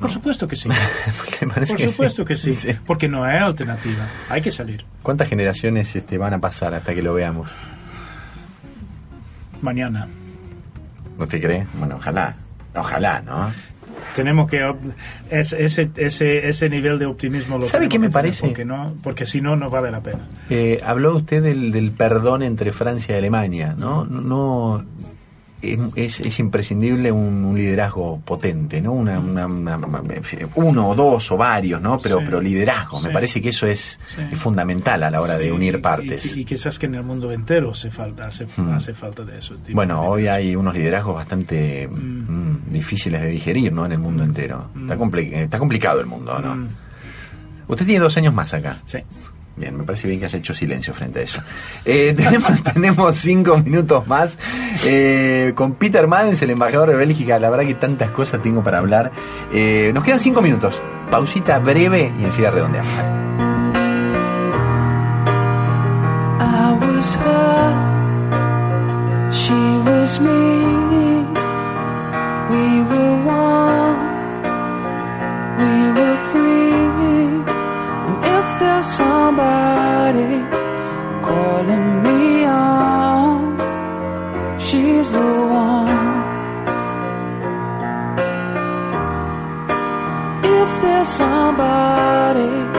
[0.00, 0.68] Por supuesto que sí.
[1.40, 2.26] ¿Le parece Por que supuesto sí?
[2.28, 2.76] que sí.
[2.86, 4.06] Porque no hay alternativa.
[4.28, 4.84] Hay que salir.
[5.02, 7.50] ¿Cuántas generaciones este, van a pasar hasta que lo veamos?
[9.60, 10.08] Mañana.
[11.18, 11.66] ¿No te cree?
[11.74, 12.34] Bueno, ojalá.
[12.74, 13.52] Ojalá, ¿no?
[14.14, 14.72] Tenemos que...
[15.30, 18.46] es- ese, ese, ese nivel de optimismo lo ¿Sabe qué me parece?
[18.46, 20.20] Porque, no, porque si no, no vale la pena.
[20.48, 23.74] Eh, habló usted del, del perdón entre Francia y Alemania.
[23.76, 24.84] No, no-
[25.62, 28.92] es, es imprescindible un, un liderazgo potente, ¿no?
[28.92, 29.78] Una, una- una-
[30.54, 31.98] uno o dos o varios, ¿no?
[31.98, 32.24] Pero, Sí.
[32.24, 33.00] pero liderazgo.
[33.00, 33.98] Me parece que eso es,
[34.30, 34.36] Sí.
[34.36, 36.36] fundamental a la hora de unir y- partes.
[36.36, 38.70] Y, y quizás que en el mundo entero hace falta, hace, Mm.
[38.70, 39.54] hace falta de eso.
[39.72, 43.84] Bueno, de hoy hay unos liderazgos bastante mm, difíciles de digerir, ¿no?
[43.86, 44.70] En el mundo entero.
[44.80, 46.56] Está, compli- está complicado el mundo, ¿no?
[46.56, 46.68] Mm,
[47.68, 48.78] Usted tiene dos años más acá.
[48.86, 48.98] sí.
[49.56, 51.42] Bien, me parece bien que haya hecho silencio frente a eso.
[51.84, 54.38] Eh, tenemos, tenemos cinco minutos más
[54.84, 57.38] eh, con Peter Madens, el embajador de Bélgica.
[57.38, 59.12] La verdad que tantas cosas tengo para hablar.
[59.52, 60.80] Eh, nos quedan cinco minutos.
[61.10, 63.20] Pausita breve y enseguida redondeamos.
[70.18, 71.00] Me.
[72.50, 73.96] We were one,
[75.56, 75.89] we
[78.82, 80.42] somebody
[81.22, 83.58] calling me on,
[84.58, 86.10] she's the one.
[90.44, 92.69] If there's somebody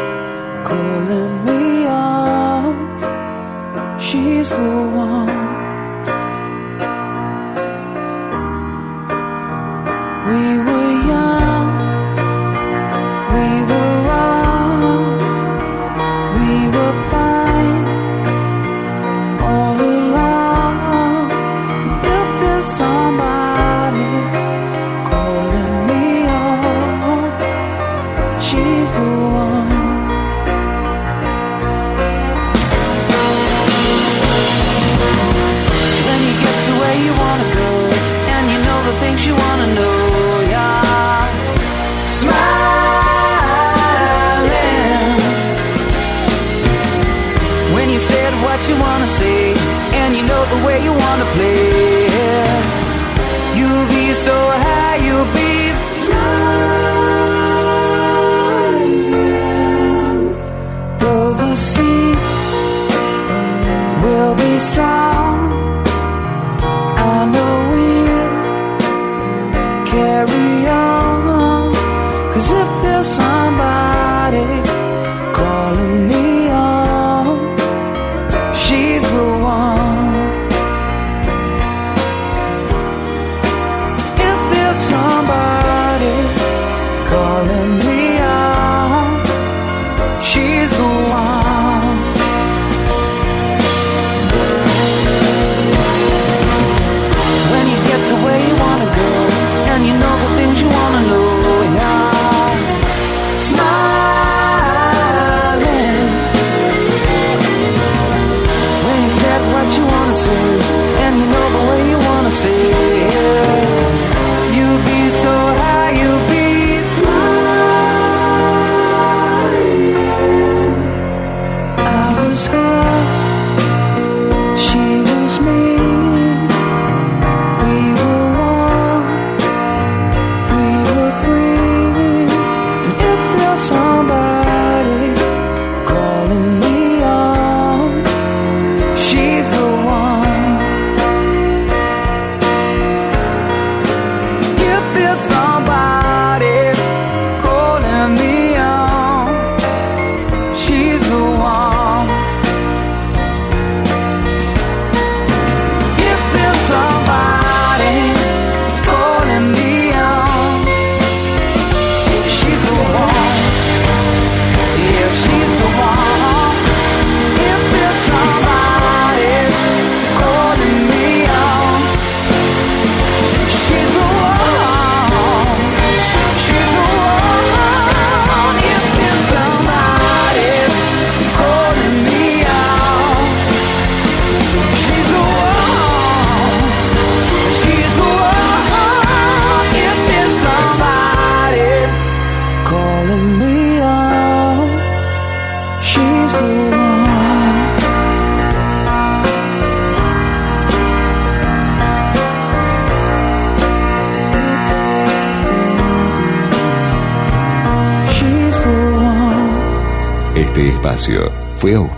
[110.22, 110.51] soon.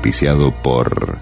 [0.03, 1.17] Auspiciado por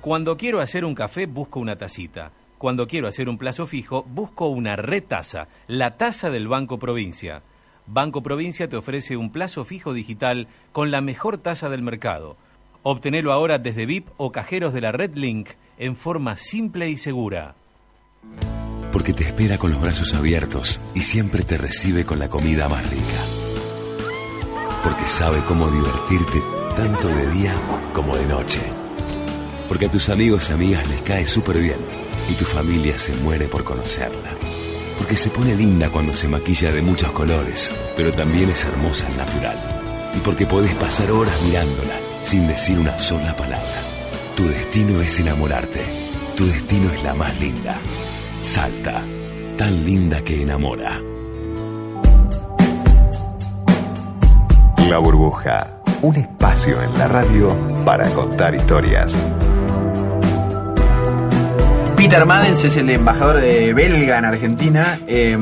[0.00, 2.32] Cuando quiero hacer un café, busco una tacita.
[2.56, 7.42] Cuando quiero hacer un plazo fijo, busco una retaza, la taza del Banco Provincia.
[7.86, 12.38] Banco Provincia te ofrece un plazo fijo digital con la mejor tasa del mercado.
[12.82, 17.56] Obtenelo ahora desde VIP o cajeros de la Red Link en forma simple y segura.
[18.90, 22.90] Porque te espera con los brazos abiertos y siempre te recibe con la comida más
[22.90, 23.20] rica.
[24.82, 27.54] Porque sabe cómo divertirte tanto de día
[27.92, 28.60] como de noche.
[29.66, 31.78] Porque a tus amigos y amigas les cae súper bien
[32.30, 34.30] y tu familia se muere por conocerla.
[34.96, 39.16] Porque se pone linda cuando se maquilla de muchos colores, pero también es hermosa al
[39.16, 39.58] natural.
[40.16, 43.82] Y porque podés pasar horas mirándola sin decir una sola palabra.
[44.36, 45.82] Tu destino es enamorarte.
[46.36, 47.76] Tu destino es la más linda.
[48.40, 49.02] Salta,
[49.56, 51.07] tan linda que enamora.
[54.88, 57.48] La Burbuja, un espacio en la radio
[57.84, 59.12] para contar historias.
[61.96, 64.98] Peter Madens es el embajador de belga en Argentina.
[65.06, 65.36] Eh,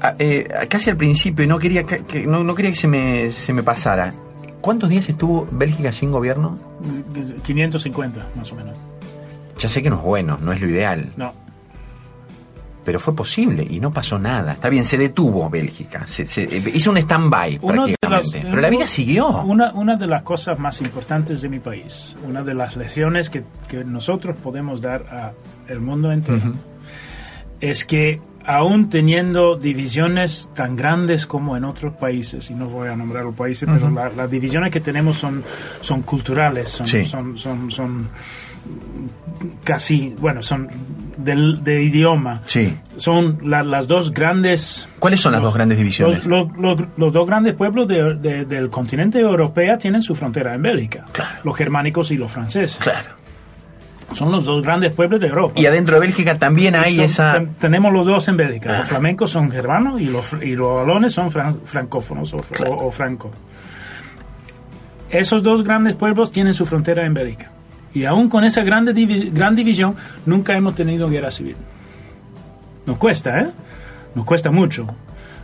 [0.00, 2.88] a- eh, casi al principio, y no quería que, que- no, no quería que se
[2.88, 4.14] me, se me pasara.
[4.60, 6.56] ¿Cuántos días estuvo Bélgica sin gobierno?
[7.42, 8.76] 550, más o menos.
[9.58, 11.32] Ya sé que no es bueno, no es lo ideal, No.
[12.84, 14.52] Pero fue posible y no pasó nada.
[14.52, 18.70] Está bien, se detuvo Bélgica, se, se- eh, hizo un stand-by prácticamente, las- pero la
[18.70, 19.42] vida siguió.
[19.42, 23.44] Una, una de las cosas más importantes de mi país, una de las lecciones que,
[23.68, 25.32] que nosotros podemos dar
[25.68, 26.52] al mundo entero,
[27.60, 32.96] es que aún teniendo divisiones tan grandes como en otros países, y no voy a
[32.96, 35.44] nombrar los países, pero la- las divisiones que tenemos son,
[35.82, 37.04] son culturales, son, Sí.
[37.04, 38.08] son, son, son
[39.64, 40.68] casi, bueno, son
[41.16, 42.42] del, de idioma.
[42.46, 42.76] Sí.
[42.96, 46.26] Son la- las dos grandes ¿Cuáles son las dos grandes divisiones?
[46.26, 50.54] los, los- los- los dos grandes pueblos de- de- del continente europeo tienen su frontera
[50.54, 51.06] en Bélgica.
[51.44, 52.78] Los germánicos y los franceses.
[52.78, 53.08] Claro.
[54.12, 55.54] Son los dos grandes pueblos de Europa.
[55.60, 57.34] Y adentro de Bélgica también hay esa...
[57.34, 58.72] ten- tenemos los dos en Bélgica.
[58.74, 58.78] Ah.
[58.78, 63.30] Los flamencos son germanos y los, y los son fran- francófonos o, o- o franco.
[65.10, 67.50] Esos dos grandes pueblos tienen su frontera en Bélgica.
[67.92, 68.92] Y aún con esa grande
[69.32, 71.56] gran división, nunca hemos tenido guerra civil.
[72.86, 73.50] Nos cuesta, ¿eh?
[74.14, 74.86] Nos cuesta mucho.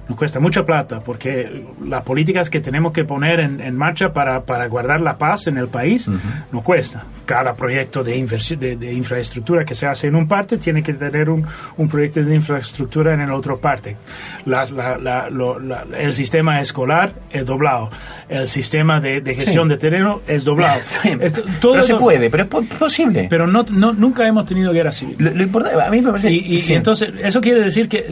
[0.09, 4.43] Nos cuesta mucha plata porque las políticas que tenemos que poner en, en marcha para,
[4.45, 6.09] para guardar la paz en el país
[6.53, 7.05] nos cuesta.
[7.25, 8.13] Cada proyecto de,
[8.59, 11.45] de, de infraestructura que se hace en un parte tiene que tener un,
[11.77, 13.97] un proyecto de infraestructura en el otro parte.
[14.45, 17.91] La- la- la- lo- la- el sistema escolar es doblado.
[18.29, 19.71] El sistema de, de gestión Sí.
[19.71, 20.81] de terreno es doblado.
[21.21, 23.27] Esto- pero se puede, pero es po- posible.
[23.29, 25.17] Pero no, no- nunca hemos tenido guerra civil.
[25.19, 26.31] Lo, lo importante, a mí me parece...
[26.31, 26.73] Y, y- sí.
[26.73, 28.07] y entonces, eso quiere decir que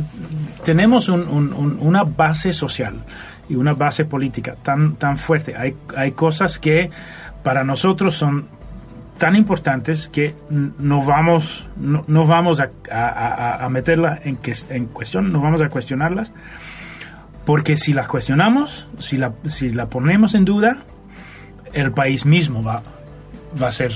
[0.64, 3.04] tenemos un- un- un- una base social
[3.48, 5.54] y una base política tan, tan fuerte.
[5.56, 6.90] Hay, hay cosas que
[7.42, 8.46] para nosotros son
[9.18, 14.54] tan importantes que no vamos, no, no vamos a, a- a- a meterlas en, que-
[14.70, 16.32] en cuestión, no vamos a cuestionarlas,
[17.44, 20.78] porque si las cuestionamos, si la, si la ponemos en duda,
[21.72, 22.82] el país mismo va,
[23.62, 23.92] va a ser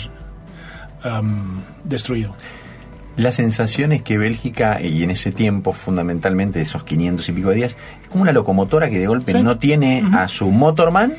[1.04, 2.34] um, destruido.
[3.18, 7.56] La sensación es que Bélgica, y en ese tiempo, fundamentalmente, esos 500 y pico de
[7.56, 7.76] días,
[8.08, 9.42] es como una locomotora que de golpe Sí.
[9.42, 11.12] no tiene a su motorman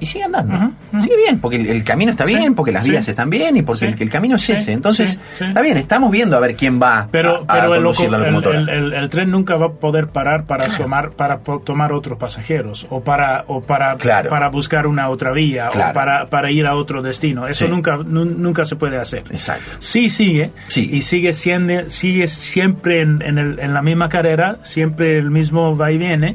[0.00, 0.72] y sigue andando.
[1.00, 2.90] Sigue bien, porque el, el camino está bien, porque las Sí.
[2.90, 4.52] vías están bien y porque el, el camino es Sí.
[4.52, 4.72] ese.
[4.72, 8.10] Entonces, está bien, estamos viendo a ver quién va Pero, a, a pero el, conducir
[8.10, 8.58] la locomotora.
[8.58, 13.44] el- tren nunca va a poder parar para tomar para tomar otros pasajeros o para
[13.46, 14.28] o para Claro.
[14.30, 15.90] para buscar una otra vía Claro.
[15.90, 17.46] o para, para ir a otro destino.
[17.46, 19.24] Eso nunca nu- nunca se puede hacer.
[19.30, 19.76] Exacto.
[19.80, 20.88] Sí sigue Sí.
[20.92, 25.76] y sigue siendo sigue siempre en, en, el- en la misma carrera, siempre el mismo
[25.76, 26.31] va y viene,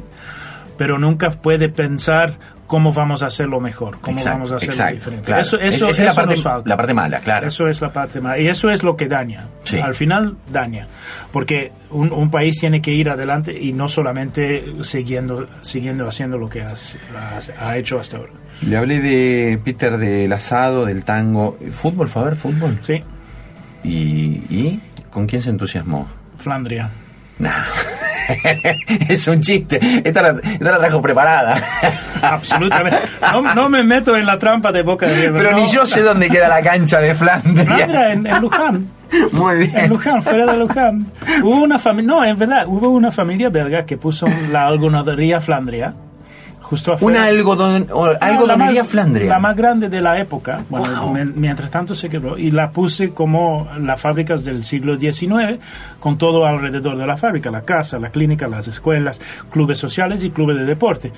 [0.76, 2.34] pero nunca puede pensar
[2.66, 5.24] cómo vamos a hacerlo mejor, cómo Exacto, vamos a hacerlo exacto, diferente.
[5.26, 5.40] claro.
[5.42, 6.68] Eso, Es- eso, esa es la eso parte- nos falta.
[6.68, 7.46] la parte mala, claro.
[7.48, 8.38] Eso es la parte mala.
[8.38, 9.46] Y eso es lo que daña.
[9.64, 9.78] Sí.
[9.78, 10.86] Al final daña.
[11.32, 16.48] Porque un, un país tiene que ir adelante y no solamente siguiendo, siguiendo haciendo lo
[16.50, 16.96] que has-
[17.58, 18.32] ha, ha hecho hasta ahora.
[18.60, 21.56] Le hablé de Peter del asado, del tango.
[21.72, 22.06] ¿Fútbol?
[22.08, 22.76] ¿Fue a ver fútbol?
[22.82, 23.02] Sí,
[23.82, 24.80] ¿Y, y
[25.10, 26.06] con quién se entusiasmó?
[26.36, 26.90] Flandria.
[27.38, 27.64] Nah.
[29.08, 29.80] es un chiste.
[30.04, 31.60] Esta la, esta la trajo preparada.
[32.22, 32.98] Absolutamente.
[33.32, 35.32] No, no me meto en la trampa de Boca de River.
[35.42, 35.58] Pero no.
[35.58, 37.64] ni yo sé dónde queda la cancha de Flandria.
[37.64, 38.86] Flandria en, en Luján.
[39.32, 39.88] Muy En bien.
[39.88, 41.06] Luján, fuera de Luján.
[41.42, 45.94] Hubo una familia, no, en verdad, hubo una familia belga que puso la algodonería Flandria.
[46.68, 47.20] Justo afuera.
[47.20, 49.28] Una algodón, o- No, la algodonería más- Flandria.
[49.30, 50.60] La más grande de la época.
[50.68, 51.14] Bueno, Wow.
[51.14, 52.36] me- mientras tanto se quebró.
[52.36, 55.58] Y la puse como las fábricas del siglo XIX,
[55.98, 59.18] con todo alrededor de la fábrica: la casa, la clínica, las escuelas,
[59.50, 61.10] clubes sociales y clubes de deporte.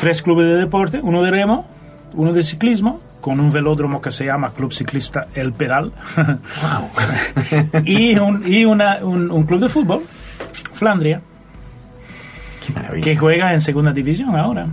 [0.00, 1.66] Tres clubes de deporte: uno de remo,
[2.14, 5.92] uno de ciclismo, con un velódromo que se llama Club Ciclista El Pedal.
[7.84, 10.00] y un, y una- un, un club de fútbol,
[10.72, 11.20] Flandria,
[13.02, 14.66] que juega en segunda división ahora.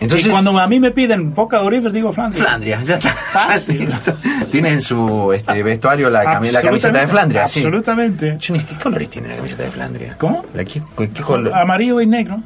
[0.00, 2.44] Entonces, y cuando a mí me piden Boca o River, digo Flandria.
[2.44, 3.10] Flandria, ya está.
[3.12, 3.88] Fácil.
[4.50, 7.60] Tiene en su este, vestuario la, la camiseta de Flandria, sí.
[7.60, 8.38] Absolutamente.
[8.50, 10.16] Ni- ¿Qué colores tiene la camiseta de Flandria?
[10.18, 10.44] ¿Cómo?
[10.54, 11.52] La- ¿Qué, qué color?
[11.54, 12.40] Amarillo y negro.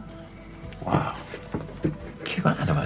[0.85, 0.95] Wow.
[2.25, 2.83] Qué bárbaro.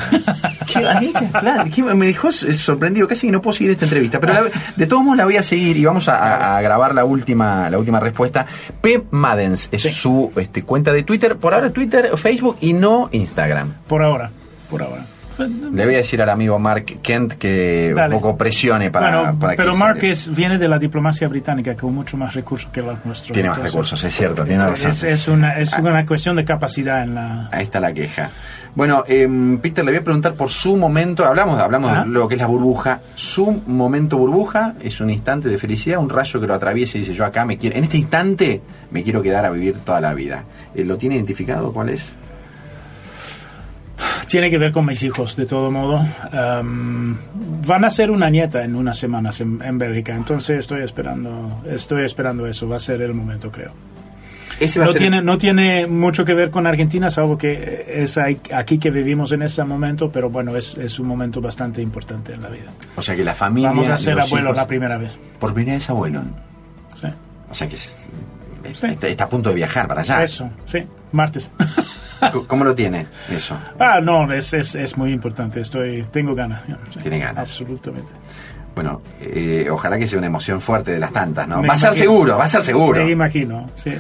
[0.73, 1.97] Qué bárbaro.
[1.97, 3.09] Me dejó sorprendido.
[3.09, 4.21] Casi que no puedo seguir esta entrevista.
[4.21, 4.43] Pero la-
[4.77, 7.69] de todos modos la voy a seguir y vamos a, a- a grabar la última,
[7.69, 8.47] la última respuesta.
[8.81, 9.03] P.
[9.11, 9.91] Madens es Sí.
[9.91, 11.37] su este, cuenta de Twitter.
[11.37, 13.75] Por ahora Twitter, Facebook y no Instagram.
[13.89, 14.31] Por ahora.
[14.73, 15.05] Por ahora.
[15.39, 18.15] Le voy a decir al amigo Mark Kent que Dale.
[18.15, 19.75] un poco presione para, bueno, para que pero.
[19.75, 23.33] Mark es- viene de la diplomacia británica con mucho más recursos que los nuestros.
[23.33, 24.91] Tiene más recursos, es cierto, tiene es, razón.
[24.91, 27.49] es- es una, es una cuestión de capacidad en la...
[27.51, 28.31] Ahí está la queja.
[28.75, 32.03] Bueno, em, Peter, le voy a preguntar por su momento, hablamos, hablamos Ah.
[32.05, 36.11] de lo que es la burbuja, su momento burbuja es un instante de felicidad, un
[36.11, 38.61] rayo que lo atraviesa y dice, yo acá me quiero, en este instante
[38.91, 40.45] me quiero quedar a vivir toda la vida.
[40.75, 41.73] Eh, ¿Lo tiene identificado?
[41.73, 42.15] ¿Cuál es?
[44.33, 46.03] Tiene que ver con mis hijos, de todo modo.
[46.33, 47.19] Am,
[47.67, 52.07] van a ser una nieta en unas semanas en, en Bélgica, entonces estoy esperando, estoy
[52.07, 52.67] esperando eso.
[52.67, 53.73] Va a ser el momento, creo.
[54.59, 57.85] Ese va a No ser- tiene, no tiene mucho que ver con Argentina, salvo que
[58.03, 62.33] es aquí que vivimos en ese momento, pero bueno, es, es un momento bastante importante
[62.33, 62.71] en la vida.
[62.97, 63.69] O sea que la familia...
[63.69, 65.15] Vamos a ser los abuelos la primera vez.
[65.39, 66.23] Por primera vez abuelo.
[66.99, 67.09] Sí.
[67.51, 68.09] O sea que es-
[68.65, 70.23] está, está a punto de viajar para allá.
[70.25, 70.79] Eso, sí,
[71.13, 71.51] martes.
[72.47, 73.57] ¿Cómo lo tiene eso?
[73.79, 76.63] ah, no, es, es, es muy importante, estoy, tengo ganas.
[76.93, 76.99] sí.
[77.01, 77.39] Tiene ganas.
[77.39, 78.13] Absolutamente.
[78.75, 81.61] Bueno, eh, ojalá que sea una emoción fuerte de las tantas, ¿no?
[81.61, 82.05] Me va a ser imagino.
[82.13, 83.05] seguro, va a ser seguro.
[83.05, 83.93] Me imagino, sí.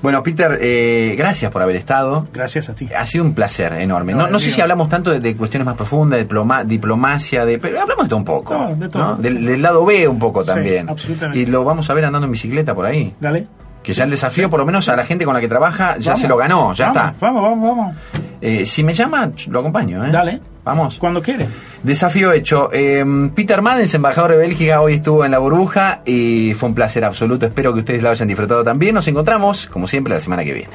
[0.00, 2.28] Bueno, Peter, eh, gracias por haber estado.
[2.32, 2.88] Gracias a ti.
[2.96, 4.12] Ha sido un placer enorme.
[4.12, 4.54] No, No, es no sé mío.
[4.54, 8.18] si hablamos tanto de, de cuestiones más profundas, diploma- diplomacia, de, pero hablamos de todo
[8.18, 8.54] un poco.
[8.54, 9.16] No, de todo.
[9.16, 10.88] Del, del lado B un poco Sí, también.
[10.88, 11.38] absolutamente.
[11.40, 13.12] Y lo vamos a ver andando en bicicleta por ahí.
[13.20, 13.46] Dale.
[13.88, 16.10] Que ya el desafío, por lo menos a la gente con la que trabaja, ya
[16.10, 16.20] Vamos.
[16.20, 17.26] se lo ganó, ya Vamos, está.
[17.26, 17.96] Vamos, vamos, vamos.
[18.38, 20.04] Eh, si me llama, lo acompaño.
[20.04, 20.10] ¿eh?
[20.12, 20.40] Dale.
[20.62, 20.96] Vamos.
[20.98, 21.48] Cuando quiere.
[21.82, 22.68] Desafío hecho.
[22.70, 23.02] Eh,
[23.34, 27.46] Peter Madens, embajador de Bélgica, hoy estuvo en la burbuja y fue un placer absoluto.
[27.46, 28.94] Espero que ustedes lo hayan disfrutado también.
[28.94, 30.70] Nos encontramos, como siempre, la semana que viene.